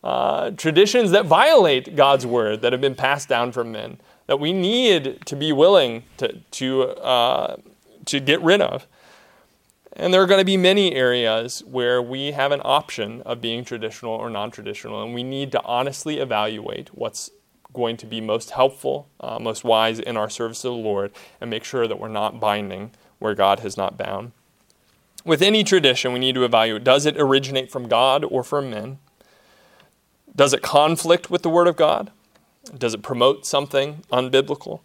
uh, 0.03 0.51
traditions 0.51 1.11
that 1.11 1.25
violate 1.25 1.95
God's 1.95 2.25
word 2.25 2.61
that 2.61 2.71
have 2.71 2.81
been 2.81 2.95
passed 2.95 3.27
down 3.27 3.51
from 3.51 3.71
men 3.71 3.99
that 4.29 4.39
we 4.39 4.53
need 4.53 5.25
to 5.25 5.35
be 5.35 5.51
willing 5.51 6.03
to, 6.17 6.39
to, 6.51 6.83
uh, 6.83 7.57
to 8.05 8.19
get 8.19 8.39
rid 8.41 8.61
of. 8.61 8.85
And 9.93 10.13
there 10.13 10.21
are 10.21 10.27
going 10.27 10.39
to 10.39 10.45
be 10.45 10.55
many 10.55 10.93
areas 10.93 11.63
where 11.65 11.99
we 11.99 12.31
have 12.31 12.51
an 12.51 12.61
option 12.63 13.23
of 13.23 13.41
being 13.41 13.65
traditional 13.65 14.13
or 14.13 14.29
non 14.29 14.51
traditional, 14.51 15.03
and 15.03 15.15
we 15.15 15.23
need 15.23 15.51
to 15.53 15.63
honestly 15.63 16.19
evaluate 16.19 16.89
what's 16.93 17.31
going 17.73 17.97
to 17.97 18.05
be 18.05 18.21
most 18.21 18.51
helpful, 18.51 19.09
uh, 19.19 19.39
most 19.39 19.63
wise 19.63 19.99
in 19.99 20.15
our 20.15 20.29
service 20.29 20.63
of 20.63 20.73
the 20.73 20.77
Lord, 20.77 21.11
and 21.41 21.49
make 21.49 21.63
sure 21.63 21.87
that 21.87 21.99
we're 21.99 22.07
not 22.07 22.39
binding 22.39 22.91
where 23.17 23.33
God 23.33 23.61
has 23.61 23.77
not 23.77 23.97
bound. 23.97 24.31
With 25.25 25.41
any 25.41 25.63
tradition, 25.63 26.13
we 26.13 26.19
need 26.19 26.35
to 26.35 26.45
evaluate 26.45 26.83
does 26.83 27.07
it 27.07 27.19
originate 27.19 27.71
from 27.71 27.87
God 27.87 28.23
or 28.23 28.43
from 28.43 28.69
men? 28.69 28.99
Does 30.35 30.53
it 30.53 30.61
conflict 30.61 31.29
with 31.29 31.41
the 31.41 31.49
Word 31.49 31.67
of 31.67 31.75
God? 31.75 32.11
Does 32.77 32.93
it 32.93 33.01
promote 33.01 33.45
something 33.45 34.03
unbiblical? 34.11 34.81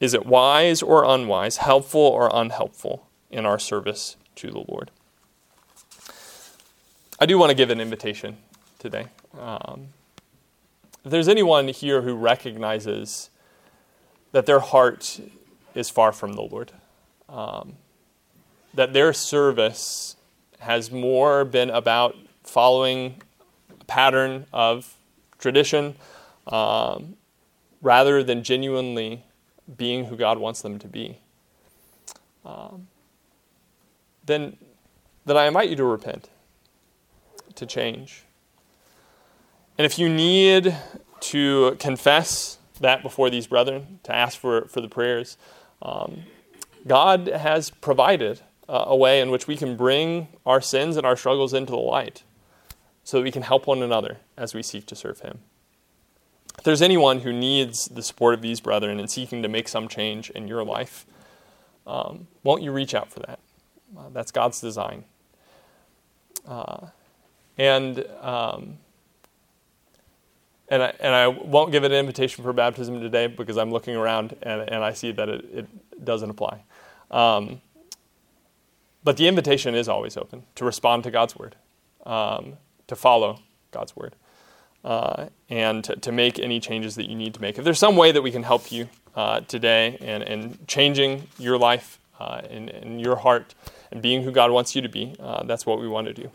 Is 0.00 0.14
it 0.14 0.26
wise 0.26 0.82
or 0.82 1.04
unwise, 1.04 1.58
helpful 1.58 2.00
or 2.00 2.30
unhelpful 2.32 3.06
in 3.30 3.46
our 3.46 3.58
service 3.58 4.16
to 4.36 4.50
the 4.50 4.64
Lord? 4.66 4.90
I 7.20 7.26
do 7.26 7.38
want 7.38 7.50
to 7.50 7.54
give 7.54 7.70
an 7.70 7.80
invitation 7.80 8.38
today. 8.78 9.06
Um, 9.38 9.88
if 11.04 11.10
there's 11.10 11.28
anyone 11.28 11.68
here 11.68 12.02
who 12.02 12.14
recognizes 12.14 13.30
that 14.32 14.46
their 14.46 14.60
heart 14.60 15.20
is 15.74 15.88
far 15.88 16.10
from 16.10 16.32
the 16.32 16.42
Lord, 16.42 16.72
um, 17.28 17.74
that 18.74 18.92
their 18.92 19.12
service 19.12 20.16
has 20.60 20.90
more 20.90 21.44
been 21.44 21.70
about 21.70 22.16
following 22.42 23.20
pattern 23.92 24.46
of 24.54 24.96
tradition 25.38 25.94
um, 26.46 27.14
rather 27.82 28.24
than 28.24 28.42
genuinely 28.42 29.22
being 29.76 30.06
who 30.06 30.16
God 30.16 30.38
wants 30.38 30.62
them 30.62 30.78
to 30.78 30.88
be, 30.88 31.18
um, 32.46 32.88
then, 34.24 34.56
then 35.26 35.36
I 35.36 35.44
invite 35.46 35.68
you 35.68 35.76
to 35.76 35.84
repent, 35.84 36.30
to 37.54 37.66
change. 37.66 38.24
And 39.76 39.84
if 39.84 39.98
you 39.98 40.08
need 40.08 40.74
to 41.20 41.76
confess 41.78 42.56
that 42.80 43.02
before 43.02 43.28
these 43.28 43.46
brethren, 43.46 44.00
to 44.04 44.14
ask 44.14 44.38
for, 44.38 44.68
for 44.68 44.80
the 44.80 44.88
prayers, 44.88 45.36
um, 45.82 46.22
God 46.86 47.26
has 47.26 47.68
provided 47.68 48.40
uh, 48.70 48.84
a 48.86 48.96
way 48.96 49.20
in 49.20 49.30
which 49.30 49.46
we 49.46 49.54
can 49.54 49.76
bring 49.76 50.28
our 50.46 50.62
sins 50.62 50.96
and 50.96 51.04
our 51.04 51.16
struggles 51.16 51.52
into 51.52 51.72
the 51.72 51.78
light 51.78 52.22
so 53.04 53.18
that 53.18 53.22
we 53.22 53.30
can 53.30 53.42
help 53.42 53.66
one 53.66 53.82
another 53.82 54.18
as 54.36 54.54
we 54.54 54.62
seek 54.62 54.86
to 54.86 54.96
serve 54.96 55.20
Him. 55.20 55.40
If 56.58 56.64
there's 56.64 56.82
anyone 56.82 57.20
who 57.20 57.32
needs 57.32 57.86
the 57.86 58.02
support 58.02 58.34
of 58.34 58.42
these 58.42 58.60
brethren 58.60 59.00
and 59.00 59.10
seeking 59.10 59.42
to 59.42 59.48
make 59.48 59.68
some 59.68 59.88
change 59.88 60.30
in 60.30 60.48
your 60.48 60.64
life, 60.64 61.06
um, 61.86 62.28
won't 62.42 62.62
you 62.62 62.72
reach 62.72 62.94
out 62.94 63.10
for 63.10 63.20
that? 63.20 63.38
Uh, 63.96 64.08
that's 64.12 64.30
God's 64.30 64.60
design. 64.60 65.04
Uh, 66.46 66.88
and 67.58 68.04
um, 68.20 68.78
and 70.68 70.82
I, 70.82 70.94
and 71.00 71.14
I 71.14 71.28
won't 71.28 71.70
give 71.70 71.84
an 71.84 71.92
invitation 71.92 72.42
for 72.42 72.52
baptism 72.54 72.98
today 73.00 73.26
because 73.26 73.58
I'm 73.58 73.70
looking 73.70 73.94
around 73.94 74.34
and, 74.42 74.62
and 74.62 74.82
I 74.82 74.94
see 74.94 75.12
that 75.12 75.28
it, 75.28 75.44
it 75.52 76.04
doesn't 76.04 76.30
apply. 76.30 76.62
Um, 77.10 77.60
but 79.04 79.18
the 79.18 79.28
invitation 79.28 79.74
is 79.74 79.86
always 79.86 80.16
open 80.16 80.44
to 80.54 80.64
respond 80.64 81.04
to 81.04 81.10
God's 81.10 81.36
word. 81.36 81.56
Um, 82.06 82.54
to 82.92 82.96
follow 82.96 83.40
God's 83.70 83.96
word 83.96 84.14
uh, 84.84 85.26
and 85.48 85.82
to, 85.84 85.96
to, 85.96 86.12
make 86.12 86.38
any 86.38 86.60
changes 86.60 86.94
that 86.96 87.08
you 87.08 87.16
need 87.16 87.32
to 87.34 87.40
make. 87.40 87.56
If 87.56 87.64
there's 87.64 87.78
some 87.78 87.96
way 87.96 88.12
that 88.12 88.20
we 88.20 88.30
can 88.30 88.42
help 88.42 88.70
you 88.70 88.88
uh, 89.16 89.40
today 89.40 89.96
in, 90.00 90.22
in 90.22 90.58
changing 90.66 91.28
your 91.38 91.56
life 91.56 91.98
uh, 92.20 92.42
in, 92.50 92.98
your 92.98 93.16
heart 93.16 93.54
and 93.90 94.02
being 94.02 94.22
who 94.22 94.30
God 94.30 94.50
wants 94.50 94.76
you 94.76 94.82
to 94.82 94.88
be, 94.88 95.14
uh, 95.18 95.42
that's 95.44 95.64
what 95.64 95.80
we 95.80 95.88
want 95.88 96.06
to 96.08 96.12
do. 96.12 96.30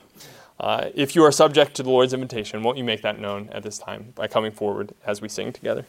Uh, 0.59 0.89
if 0.95 1.15
you 1.15 1.23
are 1.23 1.31
subject 1.31 1.75
to 1.75 1.83
the 1.83 1.89
Lord's 1.89 2.13
invitation, 2.13 2.63
won't 2.63 2.77
you 2.77 2.83
make 2.83 3.03
that 3.03 3.19
known 3.19 3.49
at 3.51 3.61
this 3.61 3.77
time 3.77 4.13
by 4.15 4.27
coming 4.27 4.51
forward 4.51 4.93
as 5.05 5.21
we 5.21 5.29
sing 5.29 5.53
together? 5.53 5.85